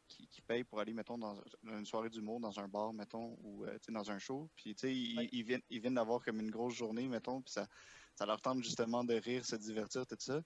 [0.08, 3.66] qui, qui paye pour aller, mettons, dans une soirée d'humour, dans un bar, mettons, ou
[3.66, 4.50] euh, tu sais, dans un show.
[4.56, 5.30] Puis, tu sais, ils, Ouais.
[5.34, 7.68] ils viennent, ils viennent d'avoir comme une grosse journée, mettons, puis ça,
[8.16, 10.42] ça leur tente justement de rire, se divertir, tout ça.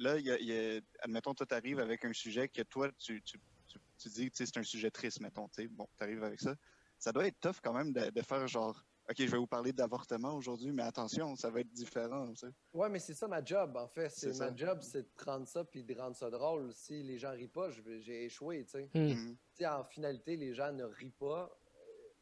[0.00, 2.62] Là, il y a, il y a- admettons, toi, tu arrives avec un sujet que
[2.62, 3.38] toi, tu, tu,
[3.68, 6.56] tu, tu dis, c'est un sujet triste, mettons, tu bon, tu arrives avec ça.
[6.98, 9.74] Ça doit être tough quand même de, de faire genre, OK, je vais vous parler
[9.74, 12.52] d'avortement aujourd'hui, mais attention, ça va être différent, tu sais.
[12.72, 14.08] Ouais, mais c'est ça ma job, en fait.
[14.08, 14.56] C'est ma ça.
[14.56, 16.72] job, c'est de prendre ça puis de rendre ça drôle.
[16.72, 18.88] Si les gens rient pas, je vais- j'ai échoué, tu sais.
[18.94, 19.08] Hmm.
[19.10, 19.36] Mhm.
[19.52, 21.50] sais, en finalité, les gens ne rient pas,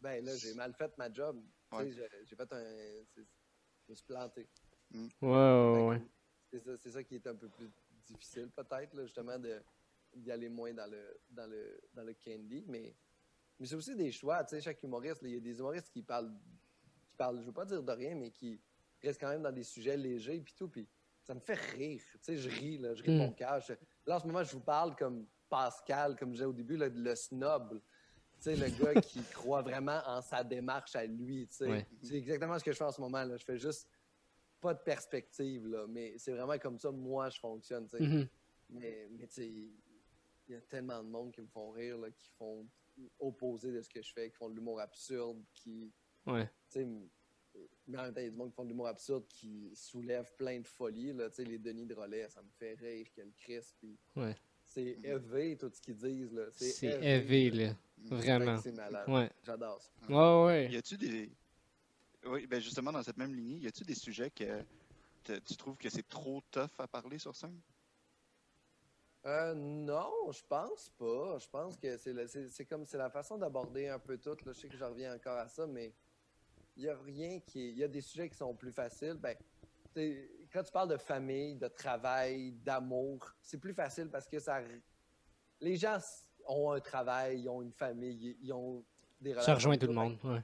[0.01, 1.41] ben là, j'ai mal fait ma job.
[1.71, 1.93] Ouais.
[1.93, 2.65] j'ai- fait un.
[3.15, 3.23] Je
[3.91, 4.49] me suis planté.
[4.91, 6.03] Ouais, ouais, ouais.
[6.51, 7.71] C'est ça, qui est un peu plus
[8.07, 9.37] difficile, peut-être, justement,
[10.15, 12.65] d'y aller moins dans le, dans le, dans le candy.
[12.69, 12.95] Mais,
[13.59, 14.43] mais c'est aussi des choix.
[14.45, 16.33] Tu sais, chaque humoriste, il y a des humoristes qui parlent,
[17.07, 18.61] qui parlent, je veux pas dire de rien, mais qui
[19.03, 20.69] restent quand même dans des sujets légers, puis tout.
[20.69, 20.89] Puis
[21.23, 22.01] ça me fait rire.
[22.13, 23.19] Tu sais, je ris, là, je ris de Mm.
[23.19, 23.61] mon cœur.
[23.61, 23.75] Je-
[24.07, 26.89] Là, en ce moment, je vous parle comme Pascal, comme je disais au début, là,
[26.89, 27.79] le snob.
[28.41, 31.47] Tu sais, le gars qui croit vraiment en sa démarche à lui.
[31.49, 31.67] tu sais.
[31.69, 31.87] Ouais.
[32.03, 33.23] C'est exactement ce que je fais en ce moment.
[33.25, 33.37] Là.
[33.37, 33.87] Je fais juste
[34.61, 37.87] pas de perspective, là, mais c'est vraiment comme ça, moi, je fonctionne.
[37.89, 38.03] tu sais.
[38.03, 38.29] Mhm.
[38.71, 39.73] Mais, mais tu sais, il
[40.49, 42.67] y a tellement de monde qui me font rire, là, qui font
[43.21, 45.93] opposé de ce que je fais, qui font de l'humour absurde, qui.
[46.27, 46.45] Ouais.
[46.47, 47.09] tu sais, m-
[47.87, 49.71] mais en même temps, il y a du monde qui font de l'humour absurde qui
[49.75, 51.13] soulève plein de folies.
[51.13, 53.61] Là, tu sais, les Denis de Relais, ça me fait rire, quel Chris.
[53.79, 54.37] Puis Ouais.
[54.65, 56.33] c'est élevé, tout ce qu'ils disent.
[56.33, 56.47] là.
[56.53, 57.75] C'est élevé, là.
[58.09, 58.59] Que Vraiment.
[58.59, 59.09] C'est malade.
[59.09, 59.31] Ouais.
[59.43, 59.91] J'adore ça.
[60.09, 60.73] Ouais, ouais.
[60.73, 61.31] Y a-tu des.
[62.29, 64.63] Oui, ben justement, dans cette même lignée, y a-tu des sujets que
[65.25, 67.59] te- tu trouves que c'est trop tough à parler sur scène?
[69.27, 71.39] Euh, non, je pense pas.
[71.39, 74.37] Je pense que c'est comme c'est la façon d'aborder un peu tout.
[74.45, 74.53] Là.
[74.53, 75.93] Je sais que je reviens encore à ça, mais
[76.77, 77.71] il n'y a rien qui est.
[77.73, 79.15] Il y a des sujets qui sont plus faciles.
[79.21, 79.37] Ben,
[80.53, 84.61] quand tu parles de famille, de travail, d'amour, c'est plus facile parce que ça.
[85.61, 85.99] Les gens
[86.47, 88.85] ont un travail, ils ont une famille, ils ont
[89.21, 89.55] des Ça relations.
[89.55, 90.19] rejoint tout le monde.
[90.23, 90.41] Ouais.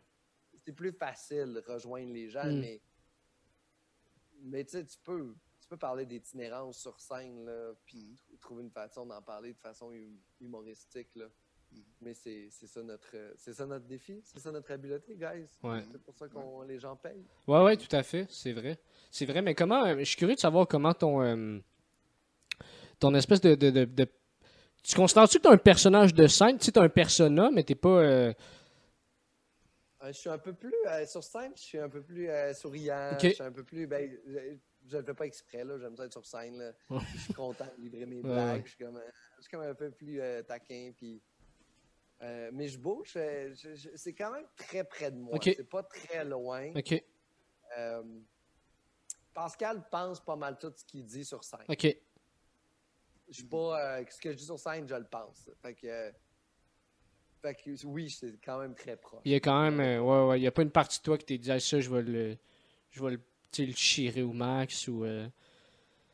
[0.65, 2.61] C'est plus facile de rejoindre les gens, Mm.
[2.61, 2.81] mais.
[4.43, 5.35] Mais tu sais, tu peux.
[5.61, 9.59] Tu peux parler d'itinérance sur scène, là, puis tr- trouver une façon d'en parler de
[9.59, 11.09] façon hum- humoristique.
[11.17, 11.25] Là.
[11.73, 11.83] Mhm.
[12.03, 15.47] Mais c'est c'est ça, notre, c'est ça notre défi, c'est ça notre habileté, guys.
[15.63, 15.83] Ouais.
[15.91, 17.25] C'est pour ça que les gens payent.
[17.47, 18.27] Ouais, ouais, tout à fait.
[18.31, 18.79] C'est vrai.
[19.11, 19.85] C'est vrai, mais comment.
[19.87, 21.23] euh, je suis curieux de savoir comment ton.
[21.23, 21.59] euh,
[22.99, 23.55] ton espèce de.
[23.55, 24.09] de, de- de-
[24.83, 26.59] tu considères-tu que t'as un personnage de scène?
[26.59, 27.89] Tu sais, t'as un persona, mais t'es pas.
[28.03, 28.35] Euh,
[30.09, 33.17] je suis un peu plus euh, sur scène, je suis un peu plus euh, souriant,
[33.21, 33.87] je suis un peu plus.
[33.87, 34.11] Ben,
[34.87, 35.79] je, le fais pas exprès, là.
[35.79, 36.59] J'aime ça être sur scène.
[36.59, 36.73] Là.
[37.15, 38.63] Je suis content de livrer mes blagues.
[38.65, 40.93] Je, suis comme, euh, je suis comme un peu plus euh, taquin.
[40.97, 41.23] Puis,
[42.23, 43.15] euh, mais je bouge.
[43.17, 43.55] euh,
[43.97, 45.37] c'est quand même très près de moi.
[45.37, 45.45] Ok.
[45.57, 46.71] C'est pas très loin.
[47.79, 48.03] Euh,
[49.33, 51.65] Pascal pense pas mal tout ce qu'il dit sur scène.
[53.29, 53.99] Je suis pas.
[53.99, 55.49] euh, ce que je dis sur scène, je le pense.
[55.63, 56.13] Fait que.
[57.45, 59.21] Euh, Fait que oui, c'est quand même très proche.
[59.25, 59.81] Il y a quand même.
[59.81, 60.39] euh, ouais, ouais.
[60.39, 62.03] Il n'y a pas une partie de toi qui t'est dit, Ah, ça, je vais
[62.03, 62.37] le.
[62.91, 65.05] Je vais le, chirer au max ou.
[65.05, 65.29] euh,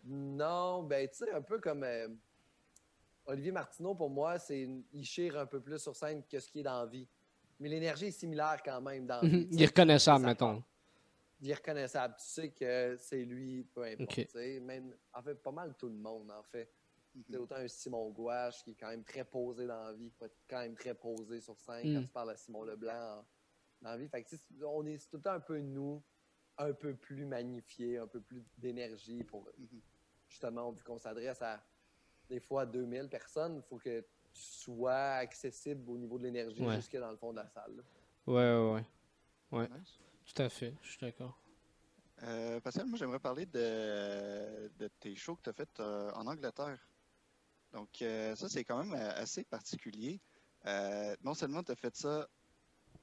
[0.04, 2.08] Non, ben tu sais, un peu comme euh,
[3.26, 6.60] Olivier Martineau, pour moi, c'est il chire un peu plus sur scène que ce qui
[6.60, 7.06] est dans la vie.
[7.58, 9.48] Mais l'énergie est similaire quand même dans la vie.
[9.50, 10.62] il est reconnaissable, mettons.
[11.42, 12.14] Il est reconnaissable.
[12.18, 14.34] Tu sais que c'est lui, peu importe.
[14.62, 16.70] Même, en fait, pas mal tout le monde, en fait.
[17.28, 20.24] C'est autant un Simon Gouache qui est quand même très posé dans la vie, faut
[20.26, 21.94] être quand même très posé sur scène Mm.
[21.94, 23.26] quand tu parles à Simon Leblanc en-
[23.82, 24.08] dans la vie.
[24.08, 26.02] Fait que, tu sais, on est tout le temps un peu nous,
[26.58, 29.80] un peu plus magnifié, un peu plus d'énergie pour Mhm.
[30.28, 31.60] justement, vu qu'on s'adresse à
[32.28, 34.00] des fois 2000 personnes, il faut que
[34.32, 36.76] tu sois accessible au niveau de l'énergie Ouais.
[36.76, 37.74] jusque dans le fond de la salle.
[37.76, 37.82] là.
[38.26, 39.68] Ouais, ouais, ouais.
[39.68, 39.98] Nice.
[40.32, 40.74] Tout à fait.
[40.82, 41.36] Je suis d'accord.
[42.22, 46.26] Euh, Pascal, moi j'aimerais parler de, de tes shows que tu as fait euh, en
[46.26, 46.78] Angleterre.
[47.72, 50.20] Donc euh, ça c'est quand même euh, assez particulier.
[50.66, 52.28] Euh, non seulement tu as fait ça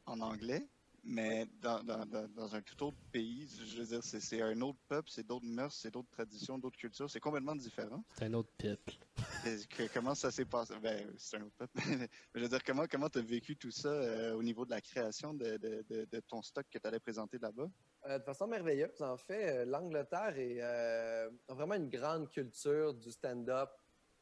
[0.05, 0.67] en anglais,
[1.03, 3.47] mais dans, dans- dans- dans un tout autre pays.
[3.65, 7.09] Je veux dire, c'est un autre peuple, c'est d'autres mœurs, c'est d'autres traditions, d'autres cultures.
[7.09, 8.03] C'est complètement différent.
[8.17, 8.93] C'est un autre peuple.
[9.69, 10.73] Que- comment ça s'est passé?
[10.81, 11.71] Ben, c'est un autre peuple.
[11.87, 14.71] Mais je veux dire, comment comment tu as vécu tout ça euh, au niveau de
[14.71, 17.69] la création de, de- de- de ton stock que tu allais présenter là-bas?
[18.05, 23.11] Euh, de façon merveilleuse, en fait, l'Angleterre est, euh, a vraiment une grande culture du
[23.11, 23.69] stand-up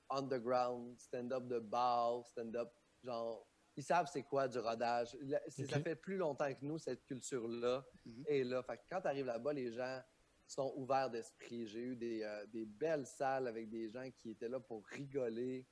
[0.10, 2.70] underground, stand-up de bar, stand-up,
[3.04, 3.48] genre,
[3.78, 5.18] ils savent c'est quoi du rodage.
[5.50, 8.24] Ça fait plus longtemps que nous, cette culture-là Mhm.
[8.28, 8.64] est là.
[8.64, 10.02] Fait que quand tu arrives là-bas, les gens
[10.48, 11.68] sont ouverts d'esprit.
[11.68, 15.66] J'ai eu des, euh, des belles salles avec des gens qui étaient là pour rigoler.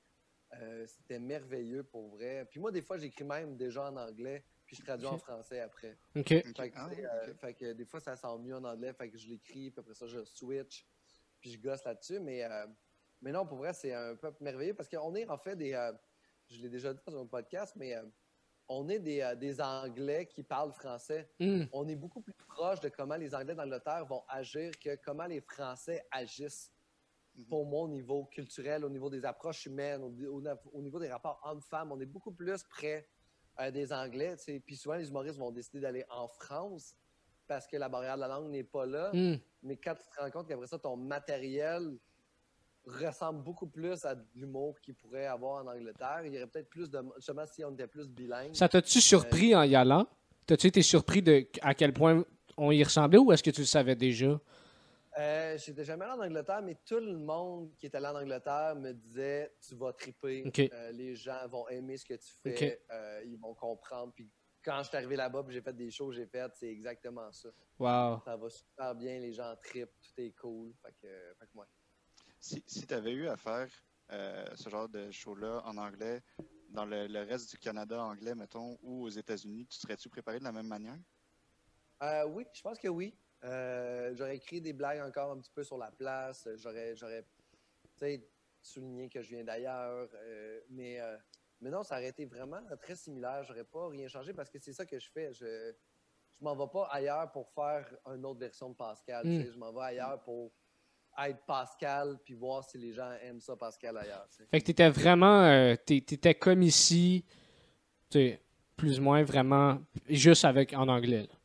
[0.55, 2.45] Euh, C'était merveilleux pour vrai.
[2.49, 5.97] Puis moi, des fois, j'écris même déjà en anglais, puis je traduis en français après.
[6.15, 6.27] OK.
[6.27, 9.17] Fait que, Ah, euh, fait que des fois, ça sent mieux en anglais, fait que
[9.17, 10.85] je l'écris, puis après ça, je switch,
[11.39, 12.19] puis je gosse là-dessus.
[12.19, 12.43] Mais,
[13.23, 15.73] mais non, pour vrai, c'est un peuple merveilleux parce qu'on est en fait des.
[15.73, 15.91] euh,
[16.49, 18.03] je l'ai déjà dit dans un podcast, mais euh,
[18.67, 21.29] on est des, euh, des Anglais qui parlent français.
[21.39, 21.63] Hmm.
[21.71, 25.41] On est beaucoup plus proche de comment les Anglais d'Angleterre vont agir que comment les
[25.41, 26.71] Français agissent.
[27.35, 27.45] Mhm.
[27.47, 30.43] Pour moi, au niveau culturel, au niveau des approches humaines, au, au-
[30.73, 33.07] au niveau des rapports hommes-femmes, on est beaucoup plus près
[33.59, 34.35] euh, des Anglais.
[34.37, 34.59] tu sais.
[34.59, 36.93] Puis souvent, les humoristes vont décider d'aller en France
[37.47, 39.09] parce que la barrière de la langue n'est pas là.
[39.13, 39.37] Hmm.
[39.63, 41.97] Mais quand tu te rends compte qu'après ça, ton matériel
[42.85, 46.69] ressemble beaucoup plus à de l'humour qu'il pourrait avoir en Angleterre, il y aurait peut-être
[46.69, 47.01] plus de.
[47.17, 48.53] Justement, si on était plus bilingue.
[48.53, 50.07] Ça t'a-tu surpris en y allant?
[50.45, 52.25] T'as-tu été surpris de à quel point
[52.57, 54.39] on y ressemblait ou est-ce que tu le savais déjà?
[55.17, 58.75] Euh, J'étais jamais allé en Angleterre, mais tout le monde qui est allé en Angleterre
[58.75, 63.21] me disait tu vas triper, euh, les gens vont aimer ce que tu fais, euh,
[63.25, 64.11] ils vont comprendre.
[64.13, 64.29] Puis
[64.63, 67.31] quand je suis arrivé là-bas, puis j'ai fait des shows, que j'ai fait, c'est exactement
[67.31, 67.49] ça.
[67.77, 68.21] Wow.
[68.25, 70.73] Ça va super bien, les gens tripent, tout est cool.
[70.81, 71.07] Fait que,
[71.39, 71.65] fait que ouais.
[72.43, 73.69] Si, si tu avais eu à faire
[74.11, 76.21] euh, ce genre de show-là en anglais
[76.71, 80.43] dans le, le reste du Canada anglais, mettons, ou aux États-Unis, tu serais-tu préparé de
[80.43, 80.97] la même manière?
[82.01, 83.17] Euh, oui, je pense que oui.
[83.45, 86.49] Euh, j'aurais écrit des blagues encore un petit peu sur la place.
[86.57, 88.29] J'aurais, j'aurais tu sais,
[88.61, 90.09] souligné que je viens d'ailleurs.
[90.13, 91.17] euh, mais, euh,
[91.61, 93.41] mais non, ça aurait été vraiment très similaire.
[93.45, 95.31] J'aurais pas rien changé parce que c'est ça que je fais.
[95.33, 95.73] Je
[96.39, 99.25] je m'en vais pas ailleurs pour faire une autre version de Pascal.
[99.25, 99.49] sais.
[99.49, 100.51] Je m'en vais ailleurs pour
[101.19, 104.27] être Pascal puis voir si les gens aiment ça Pascal ailleurs.
[104.49, 105.41] Fait que t'étais vraiment.
[105.43, 107.23] euh, t'étais comme ici,
[108.09, 108.41] tu sais,
[108.75, 111.23] plus ou moins vraiment, juste avec en anglais.
[111.23, 111.35] là.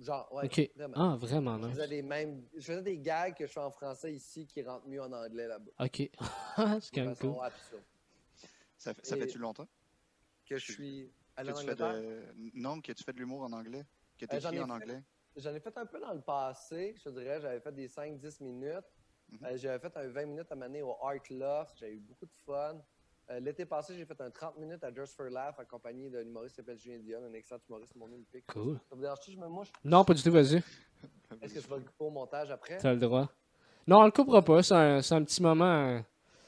[0.00, 0.70] Genre, ouais, Ok.
[0.76, 0.94] vraiment.
[0.96, 1.74] Ah, vraiment, Je nice.
[1.76, 4.86] faisais, des mêmes, je faisais des gags que je fais en français ici qui rentrent
[4.86, 5.72] mieux en anglais là-bas.
[5.80, 6.08] Ok.
[6.80, 7.34] C'est quand même cool.
[7.44, 7.82] absurde.
[8.76, 9.66] Ça, fait-tu longtemps?
[10.46, 11.94] Que je suis allé que en tu fais Angleterre.
[12.00, 12.22] de...
[12.54, 13.84] Non, que tu fais de l'humour en anglais?
[14.16, 14.72] Que tu Euh, j'en écris ai en fait.
[14.72, 15.02] anglais?
[15.38, 17.40] J'en ai fait un peu dans le passé, je te dirais.
[17.40, 18.84] J'avais fait des 5-10 minutes.
[19.30, 19.38] Mhm.
[19.44, 21.76] Euh, j'avais fait un 20 minutes à m'amener au Art Loft.
[21.78, 22.80] J'avais eu beaucoup de fun.
[23.30, 26.54] Euh, L'été passé, j'ai fait un 30 minutes à Just for Laugh, accompagné d'un humoriste
[26.54, 28.46] qui s'appelle Julien Dion, un excellent humoriste, mon nom le pique.
[28.46, 28.78] Cool.
[28.88, 29.70] Ça vous dérange-tu, je me mouche?
[29.84, 30.56] Non, pas du tout, vas-y.
[31.42, 32.78] Est-ce que je vais le couper au montage après?
[32.78, 33.30] T'as le droit.
[33.86, 34.62] Non, on le coupera pas.
[34.62, 35.64] C'est un, c'est un petit moment.
[35.88, 36.00] euh,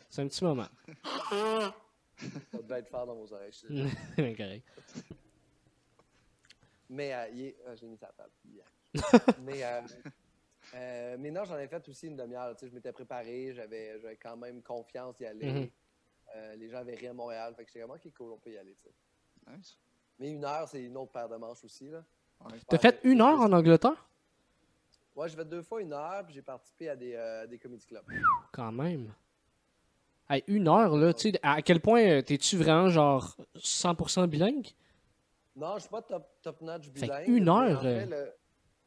[0.09, 0.67] C'est un petit moment.
[2.53, 3.53] Ça devait être fort dans vos oreilles.
[3.53, 4.67] je correct.
[6.89, 8.33] Mais euh, il est- ah, j'ai mis ça à table.
[8.45, 8.65] Yeah.
[9.43, 9.81] mais, euh,
[10.75, 12.55] euh, mais non, j'en ai fait aussi une demi-heure.
[12.57, 15.51] tu sais, Je m'étais préparé, j'avais j'avais quand même confiance d'y aller.
[15.53, 15.71] Mhm.
[16.37, 18.51] Euh, les gens avaient ri à Montréal, fait que j'étais vraiment ok, cool, on peut
[18.51, 18.77] y aller.
[18.83, 19.57] tu sais.
[19.57, 19.79] Nice.
[20.19, 21.89] Mais une heure, c'est une autre paire de manches aussi.
[21.89, 22.05] Là.
[22.45, 22.59] Ouais.
[22.69, 24.07] T'as fait une heure en Angleterre?
[25.17, 27.85] Ouais, j'ai fait deux fois une heure, puis j'ai participé à des, euh, des comedy
[27.85, 28.05] clubs.
[28.53, 29.13] Quand même.
[30.29, 34.69] Hey, une heure, là, tu sais, à quel point t'es-tu vraiment genre 100% bilingue?
[35.57, 37.49] Non, je suis pas top, top notch Fait bilingue.
[37.49, 38.33] en heure, fait, euh, le,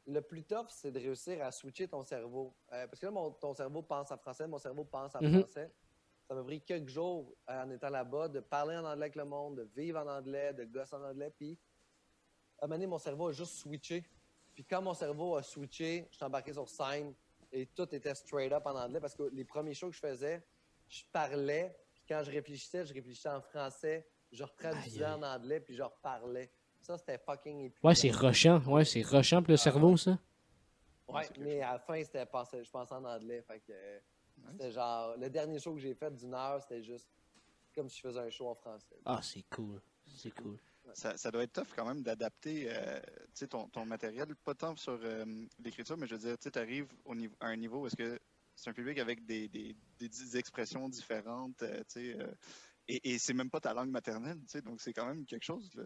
[0.05, 2.53] le plus tough, c'est de réussir à switcher ton cerveau.
[2.71, 5.39] Euh, parce que là, mon, ton cerveau pense en français, mon cerveau pense en Mhm.
[5.43, 5.71] français.
[6.27, 9.25] ça m'a pris quelques jours euh, en étant là-bas de parler en anglais avec le
[9.25, 11.29] monde, de vivre en anglais, de gosser en anglais.
[11.35, 11.57] Puis,
[12.59, 14.05] à un moment donné, mon cerveau a juste switché.
[14.53, 17.13] Puis, quand mon cerveau a switché, je suis embarqué sur scène
[17.51, 20.41] et tout était straight up en anglais parce que les premiers shows que je faisais,
[20.87, 21.77] je parlais.
[21.93, 25.83] Puis, quand je réfléchissais, je réfléchissais en français, je retraduisais Aïe, en anglais, puis je
[25.83, 26.49] reparlais.
[26.83, 27.87] Ça, c'était fucking épuisant.
[27.87, 28.59] Ouais, c'est rushant.
[28.65, 30.19] Ouais, c'est rushant pour le cerveau, ça.
[31.07, 33.41] Ouais, mais à la fin, c'était pensé- je pensais en anglais.
[33.41, 33.73] Fait que
[34.51, 35.15] c'était genre.
[35.17, 37.09] Le dernier show que j'ai fait d'une heure, c'était juste
[37.73, 38.97] comme si je faisais un show en français.
[39.05, 39.81] Ah, c'est cool.
[40.05, 40.57] C'est cool.
[40.93, 43.05] Ça, ça doit être tough quand même d'adapter euh, tu
[43.35, 45.25] sais, ton, ton matériel, pas tant sur euh,
[45.63, 46.87] l'écriture, mais je veux dire, tu arrives
[47.39, 48.19] à un niveau où est-ce que
[48.53, 52.27] c'est un public avec des, des, des, des expressions différentes, euh, tu sais, euh,
[52.89, 55.45] et, et c'est même pas ta langue maternelle, tu sais, donc c'est quand même quelque
[55.45, 55.73] chose.
[55.73, 55.85] Là.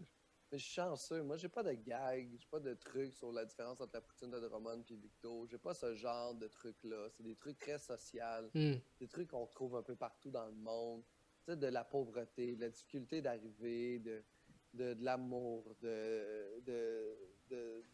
[0.50, 1.22] Mais je suis chanceux.
[1.22, 4.30] Moi, j'ai pas de gag, j'ai pas de trucs sur la différence entre la poutine
[4.30, 5.46] de Drummond et Victo.
[5.46, 7.08] J'ai pas ce genre de trucs-là.
[7.10, 8.76] C'est des trucs très sociaux, Hmm.
[8.98, 11.04] des trucs qu'on trouve un peu partout dans le monde.
[11.44, 14.24] Tu sais, de la pauvreté, de la difficulté d'arriver, de,
[14.72, 17.16] de, de l'amour, de, de,
[17.50, 17.84] de-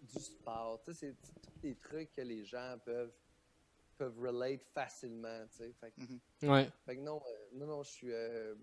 [0.00, 0.82] du sport.
[0.84, 3.14] Tu sais, c'est tous des trucs que les gens peuvent,
[3.98, 5.72] peuvent relate facilement, tu sais.
[5.74, 6.70] Fait que Ouais.
[6.86, 8.12] fait que non, euh, non, non, je suis.
[8.12, 8.54] euh,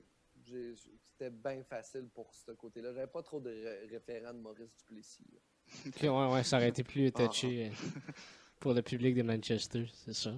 [1.03, 2.93] C'était bien facile pour ce côté-là.
[2.93, 5.23] J'avais pas trop de ré- référents de Maurice Duplessis.
[5.33, 5.39] là.
[5.87, 7.69] Ok, ouais, ouais, ça aurait été plus touché euh,
[8.59, 10.31] pour le public de Manchester, c'est ça.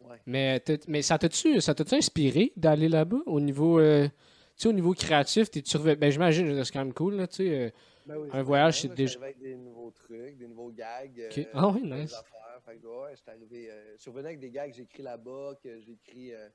[0.00, 0.16] Ouais.
[0.26, 1.56] Mais, t'as- mais ça t'a-tu
[1.94, 6.46] inspiré d'aller là-bas au niveau euh, tu sais, au niveau créatif, t'es-tu revé- ben j'imagine
[6.48, 7.50] que c'est quand même cool là, tu sais.
[7.66, 7.70] euh,
[8.06, 11.28] Ben oui, Un voyage, c'est déjà- avec des nouveaux trucs, des nouveaux gags.
[11.30, 11.38] Ok.
[11.38, 12.12] euh, Ah oui, nice.
[12.14, 12.60] affaires.
[12.64, 13.70] Fait que, ouais, j'étais arrivé.
[13.70, 16.48] euh, je suis revenu avec des gags que j'ai écrits là-bas, que j'ai écrit euh,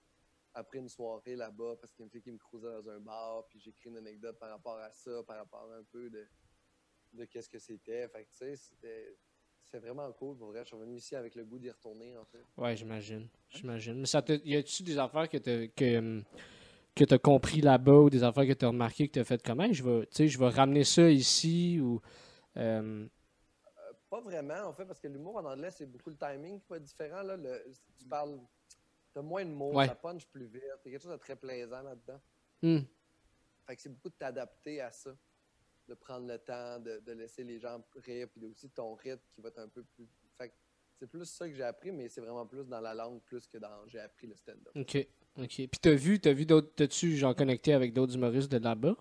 [0.54, 3.00] après une soirée là-bas, parce qu'il y a une fille qui me croisait dans un
[3.00, 6.28] bar, puis j'ai écrit une anecdote par rapport à ça, par rapport un peu de,
[7.14, 8.08] de qu'est-ce que c'était.
[8.10, 9.18] Fait que, tu sais, c'était.
[9.66, 10.60] C'est vraiment cool, pour vrai.
[10.64, 12.44] Je suis revenu ici avec le goût d'y retourner, en fait.
[12.58, 13.30] Ouais, j'imagine.
[13.50, 14.00] J'imagine.
[14.00, 16.22] Mais ça te y a-tu des affaires que t'as que
[16.96, 19.72] que t'as compris là-bas ou des affaires que t'as remarqué que t'as fait comment?
[19.72, 22.02] Je vais tu sais je vais ramener ça ici ou
[22.58, 23.08] euh,
[24.10, 26.78] Pas vraiment, en fait, parce que l'humour en anglais, c'est beaucoup le timing qui va
[26.78, 27.24] être différent.
[27.24, 27.36] Là.
[27.36, 27.64] Le-
[27.98, 28.40] tu parles.
[29.14, 29.88] T'as moins de mots, Ouais.
[29.88, 30.64] ça punch plus vite.
[30.64, 32.20] Il y a quelque chose de très plaisant là-dedans.
[32.64, 32.80] hmm,
[33.68, 35.16] Fait que c'est beaucoup de t'adapter à ça.
[35.88, 39.42] De prendre le temps, de, de laisser les gens rire, puis aussi ton rythme qui
[39.42, 40.08] va être un peu plus.
[40.38, 40.54] Fait que
[40.98, 43.58] c'est plus ça que j'ai appris, mais c'est vraiment plus dans la langue, plus que
[43.58, 44.72] dans j'ai appris le stand-up.
[44.76, 45.08] OK.
[45.38, 45.48] OK.
[45.48, 48.96] Puis t'as vu t'as vu d'autres t'as-tu genre connecté avec d'autres humoristes de là-bas?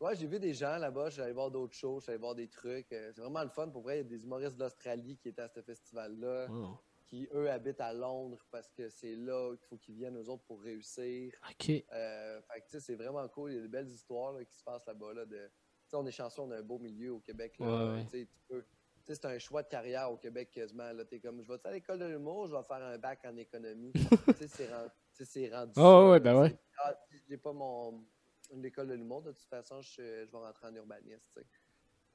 [0.00, 2.92] Ouais, j'ai vu des gens là-bas, allé voir d'autres shows, allé voir des trucs.
[2.92, 3.68] euh, c'est vraiment le fun.
[3.68, 6.46] Pour vrai, il y a des humoristes d'Australie qui étaient à ce festival-là.
[6.48, 6.78] Wow.
[7.08, 10.44] Qui, eux, habitent à Londres parce que c'est là qu'il faut qu'ils viennent, eux autres,
[10.44, 11.32] pour réussir.
[11.50, 11.70] OK.
[11.92, 13.52] Euh, fait que, tu sais, c'est vraiment cool.
[13.52, 15.14] Il y a de belles histoires là, qui se passent là-bas.
[15.14, 15.36] Là, de...
[15.46, 15.52] tu
[15.88, 17.58] sais, on est chanceux, on a un beau milieu au Québec.
[17.58, 18.06] Là, Ouais, ouais.
[18.10, 20.92] Tu peux- tu sais, c'est un choix de carrière au Québec quasiment.
[20.92, 23.36] Là, t'es comme, je vais à l'école de l'humour, je vais faire un bac en
[23.38, 23.92] économie?
[24.34, 26.58] tu sais, c'est rendu, c'est rendu Ah, ça, ouais, ben ouais.
[26.84, 26.94] Ah,
[27.26, 28.06] j'ai pas mon
[28.54, 31.40] l'école de l'humour, de toute façon, je, je vais rentrer en urbanisme.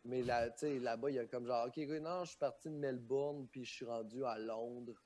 [0.06, 2.70] Mais là, tu sais, là-bas, il y a comme genre, OK, non, je suis parti
[2.70, 5.02] de Melbourne, puis je suis rendu à Londres.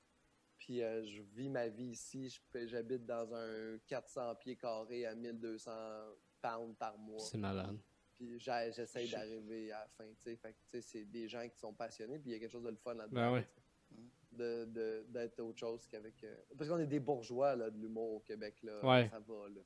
[0.57, 2.35] Puis euh, je vis ma vie ici.
[2.65, 5.71] J'habite dans un 400 pieds carrés à 1200
[6.41, 7.19] pounds par mois.
[7.19, 7.77] C'est malade.
[8.15, 10.05] Puis j'essaie d'arriver à la fin.
[10.05, 10.35] tu sais.
[10.35, 12.17] Fait que, tu sais, c'est des gens qui sont passionnés.
[12.17, 13.21] Puis il y a quelque chose de le fun là-dedans.
[13.21, 13.41] Ben ouais.
[13.41, 13.95] sais.
[14.31, 16.23] De- de- D'être autre chose qu'avec.
[16.23, 18.55] euh, Parce qu'on est des bourgeois là, de l'humour au Québec.
[18.63, 18.83] Là.
[18.83, 19.09] Ouais.
[19.09, 19.61] Ça va, là.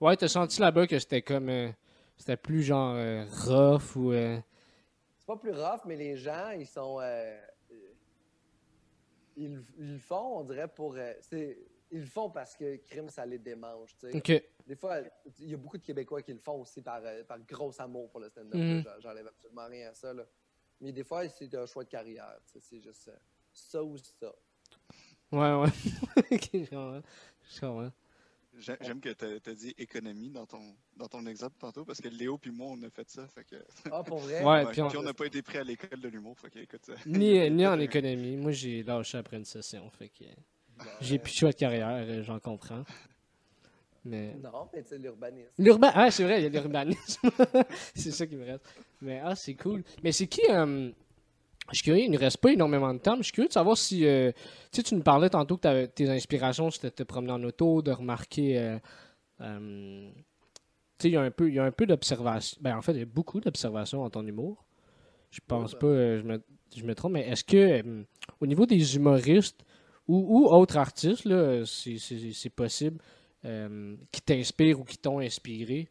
[0.00, 1.70] Ouais, t'as senti là-bas que c'était comme euh,
[2.18, 4.38] c'était plus genre euh, rough ou euh,
[5.18, 7.00] C'est pas plus rough, mais les gens, ils sont.
[7.00, 7.38] euh,
[7.72, 7.74] euh,
[9.36, 10.96] ils, ils le font, on dirait, pour.
[11.20, 11.58] c'est-
[11.90, 13.96] ils le font parce que crime, ça les démange.
[13.98, 14.16] tu sais.
[14.66, 14.98] Des fois,
[15.38, 18.20] il y a beaucoup de Québécois qui le font aussi par, par gros amour pour
[18.20, 18.52] le stand-up.
[18.60, 18.84] Mhm.
[18.98, 20.12] J'enlève absolument rien à ça.
[20.12, 20.24] là.
[20.82, 22.36] Mais des fois, c'est un choix de carrière.
[22.44, 23.10] C'est juste
[23.54, 24.34] ça ou ça.
[25.32, 25.68] Ouais, ouais.
[26.30, 27.00] Je comprends.
[27.48, 27.92] Je comprends.
[28.58, 30.60] J'ai- J'aime que tu as dit économie dans ton,
[30.96, 33.26] dans ton exemple tantôt, parce que Léo puis moi, on a fait ça.
[33.28, 33.56] Fait que,
[33.90, 34.42] Ah, pour vrai?
[34.44, 36.36] Ouais, Ouais, puis on- n'a pas été pris à l'école de l'humour.
[36.38, 38.36] Fait que, écoute, Ni, ni en économie.
[38.36, 39.88] Moi, j'ai lâché après une session.
[39.90, 40.24] Fait que
[41.00, 42.84] j'ai euh, plus de choix de carrière, euh, j'en comprends.
[44.04, 44.34] Mais.
[44.42, 45.50] Non, mais tu sais, l'urbanisme.
[45.58, 45.90] L'urbain.
[45.94, 47.28] Ah, c'est vrai, il y a l'urbanisme.
[47.94, 48.64] c'est ça qui me reste.
[49.00, 49.82] Mais ah, c'est cool.
[50.02, 50.40] Mais c'est qui.
[50.50, 50.90] euh,
[51.70, 53.52] Je suis curieux, il ne reste pas énormément de temps, mais je suis curieux de
[53.52, 54.06] savoir si.
[54.06, 54.32] euh,
[54.72, 57.42] Tu sais, tu nous parlais tantôt que t'avais- tes inspirations, c'était de te promener en
[57.44, 58.58] auto, de remarquer.
[58.58, 58.78] euh,
[59.42, 60.10] euh,
[60.98, 62.58] Tu sais, il y a un peu, il y a un peu d'observation.
[62.60, 64.64] Ben, en fait, il y a beaucoup d'observation dans ton humour.
[65.30, 65.78] Je pense ben.
[65.78, 66.42] pas, euh, je, me,
[66.74, 67.82] je me trompe, mais est-ce que,
[68.40, 69.60] au niveau des humoristes
[70.08, 72.98] ou, ou autres artistes, là, c'est- possible,
[74.10, 75.88] qui t'inspirent ou qui t'ont inspiré?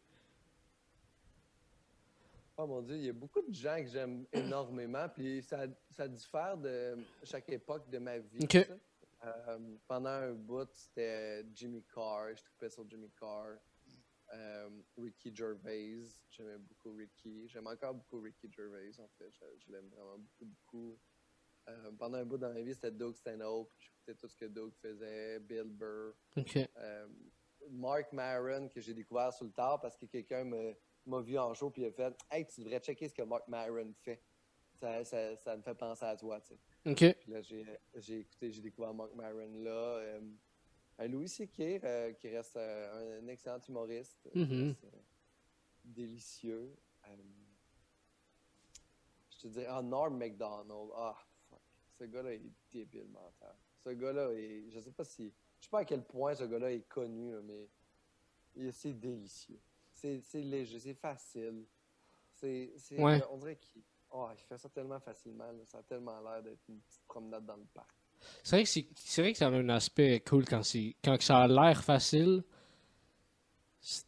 [2.60, 6.08] Oh mon Dieu, il y a beaucoup de gens que j'aime énormément, puis ça, ça
[6.08, 8.38] diffère de chaque époque de ma vie.
[9.24, 12.34] Euh, pendant un bout, c'était Jimmy Carr.
[12.34, 13.58] Je trippais sur Jimmy Carr.
[14.34, 16.02] Euh, Ricky Gervais.
[16.30, 17.48] J'aimais beaucoup Ricky.
[17.48, 19.30] J'aime encore beaucoup Ricky Gervais, en fait.
[19.32, 20.98] Je, je l'aime vraiment beaucoup, beaucoup.
[21.68, 23.72] Euh, pendant un bout dans ma vie, c'était Doug Stanhope.
[23.78, 25.38] J'écoutais tout ce que Doug faisait.
[25.40, 26.14] Bill Burr.
[27.70, 30.74] Mark Maron, que j'ai découvert sur le tard parce que quelqu'un me-
[31.08, 33.46] m'a vu en show puis il a fait Hey, tu devrais checker ce que Mark
[33.48, 34.22] Maron fait.
[34.74, 36.58] Ça, ça, ça me fait penser à toi, tu sais.
[36.90, 37.16] OK.
[37.20, 39.70] Puis là, j'ai j'ai écouté, j'ai découvert Mark Maron là.
[39.98, 40.20] Euh,
[41.00, 44.28] un Louis C.K., euh, qui reste euh, un, excellent humoriste.
[44.32, 44.68] qui Mhm.
[44.82, 44.86] reste,
[45.84, 46.74] délicieux.
[49.30, 50.90] Je te dis, ah, Norm MacDonald.
[50.96, 51.16] Ah,
[51.48, 51.60] fuck.
[51.98, 52.42] Ce gars-là est
[52.72, 53.54] débile mental.
[53.84, 54.70] Ce gars-là est.
[54.70, 55.32] Je sais pas si.
[55.60, 57.68] Je sais pas à quel point ce gars-là est connu, mais
[58.56, 59.60] il- c'est délicieux.
[60.00, 61.64] C'est léger, c'est facile.
[62.34, 62.72] C'est.
[62.76, 63.20] c'est- Ouais.
[63.30, 65.50] On dirait qu'il oh, il fait ça tellement facilement.
[65.50, 65.64] là.
[65.64, 67.90] Ça a tellement l'air d'être une petite promenade dans le parc.
[68.42, 71.38] C'est vrai que c'est vrai que ça a un aspect cool quand c'est quand ça
[71.38, 72.42] a l'air facile.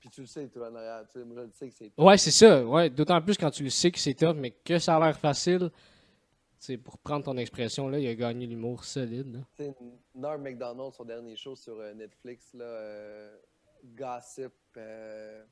[0.01, 1.07] Puis tu le sais, toi, en arrière.
[1.07, 1.93] Tu sais, moi, je le sais que c'est.
[1.97, 2.64] Ouais, c'est ça.
[2.66, 5.18] Ouais, d'autant plus quand tu le sais que c'est tough, mais que ça a l'air
[5.18, 5.70] facile.
[6.84, 9.32] Pour prendre ton expression là, il a gagné l'humour solide.
[9.59, 9.72] là.
[10.14, 13.38] Norm MacDonald, son dernier show sur euh, Netflix, là, euh,
[13.97, 15.43] Gossip euh,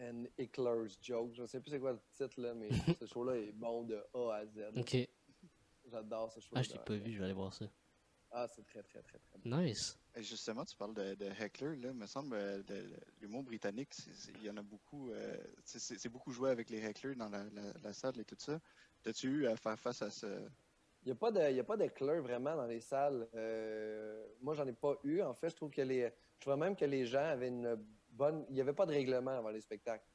[0.00, 1.32] and Hickler's Joke.
[1.34, 2.68] Je ne sais plus c'est quoi le titre, là, mais
[3.00, 4.58] ce show-là est bon de A à Z.
[4.76, 4.96] Ok.
[5.90, 7.66] J'adore ce show Ah, je l'ai pas vu, je vais aller voir ça.
[8.32, 9.56] Ah, c'est très, très, très, très bon.
[9.62, 9.96] Nice.
[10.16, 11.92] Et justement, tu parles de, de heckler, là.
[11.92, 13.94] me semble, euh, de- de- l'humour britannique,
[14.34, 15.10] il y en a beaucoup.
[15.12, 18.60] euh, c'est- beaucoup joué avec les hecklers dans la, la- la salle et tout ça.
[19.02, 20.26] T'as-tu eu à faire face à ce.
[21.02, 23.28] Il n'y a pas de, il y a pas d'éclairs vraiment dans les salles.
[23.34, 25.22] Euh, moi, j'en ai pas eu.
[25.22, 27.76] En fait, je trouve que les, je trouve même que les gens avaient une
[28.16, 30.06] bonne, il n'y avait pas de règlement avant les spectacles.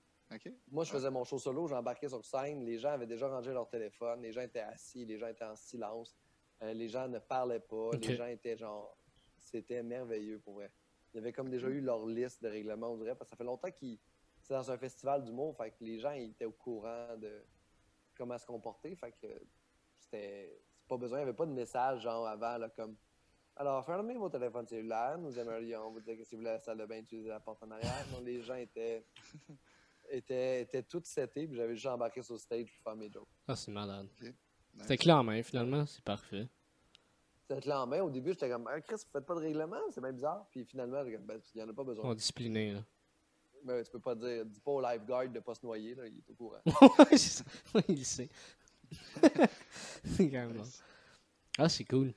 [0.69, 0.93] Moi, je Ah.
[0.93, 4.31] faisais mon show solo, j'embarquais sur scène, les gens avaient déjà rangé leur téléphone, les
[4.31, 6.15] gens étaient assis, les gens étaient en silence,
[6.63, 8.97] euh, les gens ne parlaient pas, les gens étaient genre.
[9.37, 10.71] C'était merveilleux pour vrai.
[11.13, 13.35] Il y avait comme déjà eu leur liste de règlements, on dirait, parce que ça
[13.35, 13.99] fait longtemps qu'ils.
[14.41, 17.43] C'est dans un festival d'humour, fait que les gens ils étaient au courant de
[18.17, 19.27] comment se comporter, fait que
[19.97, 20.57] c'était.
[20.87, 22.95] Pas besoin, il n'y avait pas de message genre avant, là, comme.
[23.55, 26.77] Alors, fermez vos téléphones cellulaires, nous aimerions vous dire que si vous voulez la salle
[26.77, 28.05] de bain, utilisez la porte en arrière.
[28.11, 29.05] Non, les gens étaient
[30.09, 33.27] étaient, étaient toutes setés, puis j'avais juste embarqué sur le stage pour faire mes jokes.
[33.47, 34.07] Ah, c'est malade.
[34.21, 34.33] Nice.
[34.81, 36.47] C'était clé en main, finalement, c'est parfait.
[37.47, 38.01] C'était là en main.
[38.01, 40.47] Au début, j'étais comme, ah, Chris, vous faites pas de règlement, c'est bien bizarre.
[40.49, 42.11] Puis finalement, ben, il n'y en a pas On besoin.
[42.11, 42.83] est discipliné, là.
[43.63, 46.17] Ben, tu peux pas dire, dis pas au lifeguard de pas se noyer, là, il
[46.17, 46.61] est au courant.
[46.99, 47.43] Ouais, c'est ça.
[47.75, 48.29] Ouais, il le sait.
[50.03, 50.63] c'est carrément.
[50.63, 50.81] Nice.
[51.57, 52.13] Ah, c'est cool.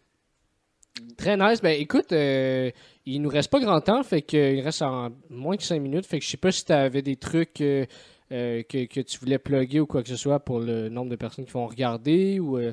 [1.16, 1.61] Très nice.
[1.61, 2.70] Ben écoute, euh,
[3.05, 6.07] il nous reste pas grand temps, fait qu'il reste en moins que 5 minutes.
[6.07, 7.84] Fait que je sais pas si tu avais des trucs euh,
[8.32, 11.16] euh, que, que tu voulais plugger ou quoi que ce soit pour le nombre de
[11.16, 12.59] personnes qui vont regarder ou.
[12.59, 12.72] euh,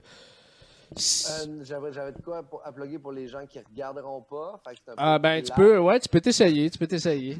[1.61, 4.61] J'avais de quoi pour, à plugger pour les gens qui regarderont pas.
[4.67, 7.37] Fait que ah ben tu peux, ouais, tu peux t'essayer, tu peux t'essayer.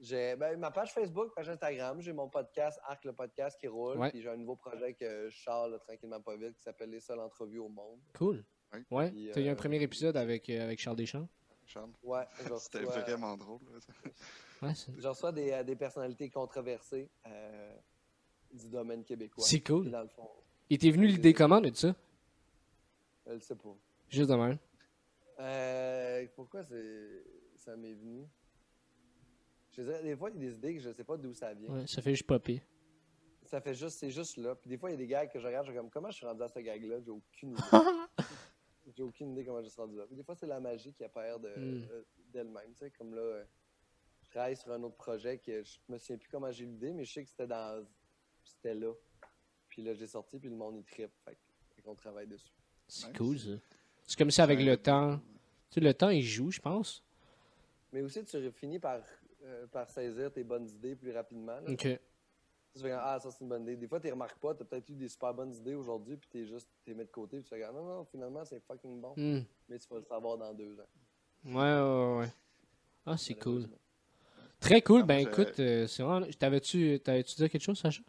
[0.00, 3.96] J'ai ben, ma page Facebook, page Instagram, j'ai mon podcast, Arc le podcast qui roule.
[3.96, 4.10] Ouais.
[4.10, 6.98] Puis j'ai un nouveau projet que je sors là, tranquillement pas vite qui s'appelle Les
[7.00, 8.00] seules entrevues au monde.
[8.18, 8.42] Cool.
[8.90, 9.10] Ouais.
[9.10, 11.28] Puis, t'as eu un euh, premier épisode avec, euh, avec Charles Deschamps.
[11.66, 11.90] Charles?
[12.02, 12.24] Ouais,
[12.58, 13.60] C'était reçois- vraiment drôle.
[13.72, 13.78] là.
[14.68, 17.76] Ouais, c'est- Je reçois des, euh, des personnalités controversées euh,
[18.52, 19.44] du domaine québécois.
[19.46, 19.90] c'est cool.
[19.90, 20.28] Dans le fond,
[20.70, 21.94] Il t'est venu l'idée comment de ça?
[23.26, 23.74] je le sais pas.
[24.08, 24.58] Juste de même.
[25.40, 27.24] Euh, pourquoi c'est-
[27.56, 28.26] ça m'est venu?
[29.76, 31.54] Je dirais, des fois, il y a des idées que je sais pas d'où ça
[31.54, 31.70] vient.
[31.70, 32.62] Ouais, ça fait juste popper.
[33.46, 34.54] Ça fait juste, c'est juste là.
[34.54, 36.10] Puis des fois, il y a des gags que je regarde, je suis comme, comment
[36.10, 37.00] je suis rendu à ce gag-là?
[37.00, 37.78] J'ai aucune idée.
[38.94, 40.06] J'ai aucune idée comment je suis rendu là.
[40.06, 41.88] Puis des fois, c'est la magie qui apparaît de, Mm.
[41.90, 42.02] euh,
[42.32, 42.72] d'elle-même.
[42.72, 43.44] Tu sais, comme là, euh,
[44.22, 46.92] je travaille sur un autre projet que je me souviens plus comment j'ai eu l'idée,
[46.92, 47.86] mais je sais que c'était dans,
[48.44, 48.92] c'était là.
[49.68, 51.12] Puis là, j'ai sorti, puis le monde, il trippe.
[51.24, 51.36] Fait,
[51.82, 52.52] qu'on travaille dessus.
[52.86, 53.50] C'est cool ça.
[54.06, 55.18] C'est comme ça avec le temps.
[55.70, 57.02] Tu sais, le temps, il joue, je pense.
[57.92, 59.00] Mais aussi, tu finis par,
[59.42, 61.58] euh, par saisir tes bonnes idées plus rapidement.
[61.60, 61.70] là.
[61.72, 61.88] Ok.
[62.74, 63.76] Tu fais ah, ça, c'est une bonne idée.
[63.76, 66.28] Des fois, tu remarques pas, tu as peut-être eu des super bonnes idées aujourd'hui, puis
[66.30, 69.00] tu juste, t'es mis de côté, puis tu fais, comme, non, non, finalement, c'est fucking
[69.00, 69.12] bon.
[69.16, 69.40] Hmm.
[69.68, 70.88] Mais tu vas le savoir dans deux ans.
[71.44, 72.32] Ouais, ouais, ouais.
[73.04, 73.68] Ah, c'est cool.
[74.60, 75.00] Très cool.
[75.02, 76.26] Ah, ben je- écoute, euh, c'est vraiment.
[76.38, 78.02] T'avais-tu t'avais-tu dit quelque chose, Sacha?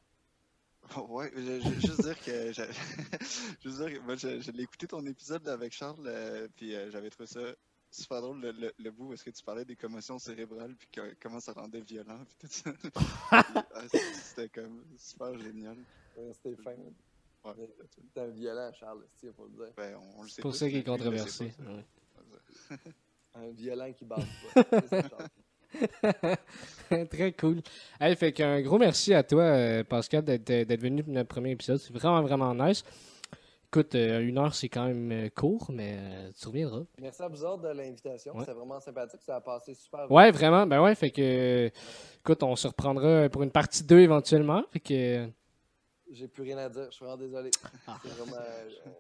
[1.10, 2.52] Ouais, je, je- juste dire que.
[2.54, 2.62] je-
[3.64, 6.92] juste dire que moi, je, je l'ai écouté ton épisode avec Charles, euh, puis euh,
[6.92, 7.40] j'avais trouvé ça
[7.94, 10.88] super drôle le, le, le bout où est-ce que tu parlais des commotions cérébrales, puis
[10.92, 12.72] que- comment ça rendait violent, puis tout ça.
[13.32, 13.44] Ah,
[14.14, 15.78] C'était comme super génial.
[16.18, 16.72] Euh, C'était fin.
[17.46, 17.54] Ouais.
[18.14, 19.74] T'es un violent, Charles, il faut le dire.
[19.76, 21.54] Ben, on, on le sait C'est pour ça qu'il est controversé.
[21.60, 22.78] Ouais.
[23.36, 24.06] Un violent qui
[24.92, 25.30] Charles.
[27.10, 27.62] Très cool.
[28.00, 31.52] Hey, fait qu'un gros merci à toi, euh, Pascal, d'être d'être venu pour notre premier
[31.52, 31.80] épisode.
[31.80, 32.84] C'est vraiment, vraiment nice.
[33.74, 36.84] Écoute, euh, une heure, c'est quand même euh, court, mais euh, tu reviendras.
[37.02, 38.34] Merci à vous autres de l'invitation.
[38.34, 38.42] Ouais.
[38.42, 39.22] C'était vraiment sympathique.
[39.24, 40.12] Ça a passé super vite.
[40.12, 40.68] Ouais, vraiment.
[40.68, 41.72] Ben ouais, fait que.
[42.20, 44.64] Écoute, on se reprendra pour une partie 2 éventuellement.
[44.72, 45.28] Fait que.
[46.12, 46.86] J'ai plus rien à dire.
[46.86, 47.50] Je suis vraiment désolé.
[47.88, 47.98] Ah.
[48.04, 48.38] C'est vraiment,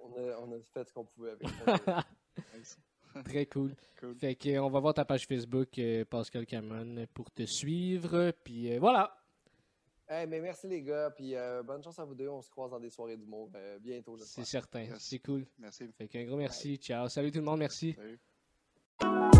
[0.05, 1.47] on, a, on a fait ce qu'on pouvait avec.
[3.25, 3.75] Très cool.
[3.99, 4.15] Cool.
[4.15, 8.31] Fait que, on va voir ta page Facebook, Pascal Cameron, pour te suivre.
[8.43, 9.22] Puis voilà.
[10.07, 11.11] Hey, mais merci les gars.
[11.11, 12.27] Puis euh, bonne chance à vous deux.
[12.27, 14.85] On se croise dans des soirées d'humour euh, bientôt, C'est certain.
[14.99, 15.45] C'est cool.
[15.57, 15.87] Merci.
[15.97, 16.77] Fait qu'un gros merci.
[16.77, 17.07] Ciao.
[17.07, 17.59] Salut tout le monde.
[17.59, 17.95] Merci.
[17.95, 19.31] Salut.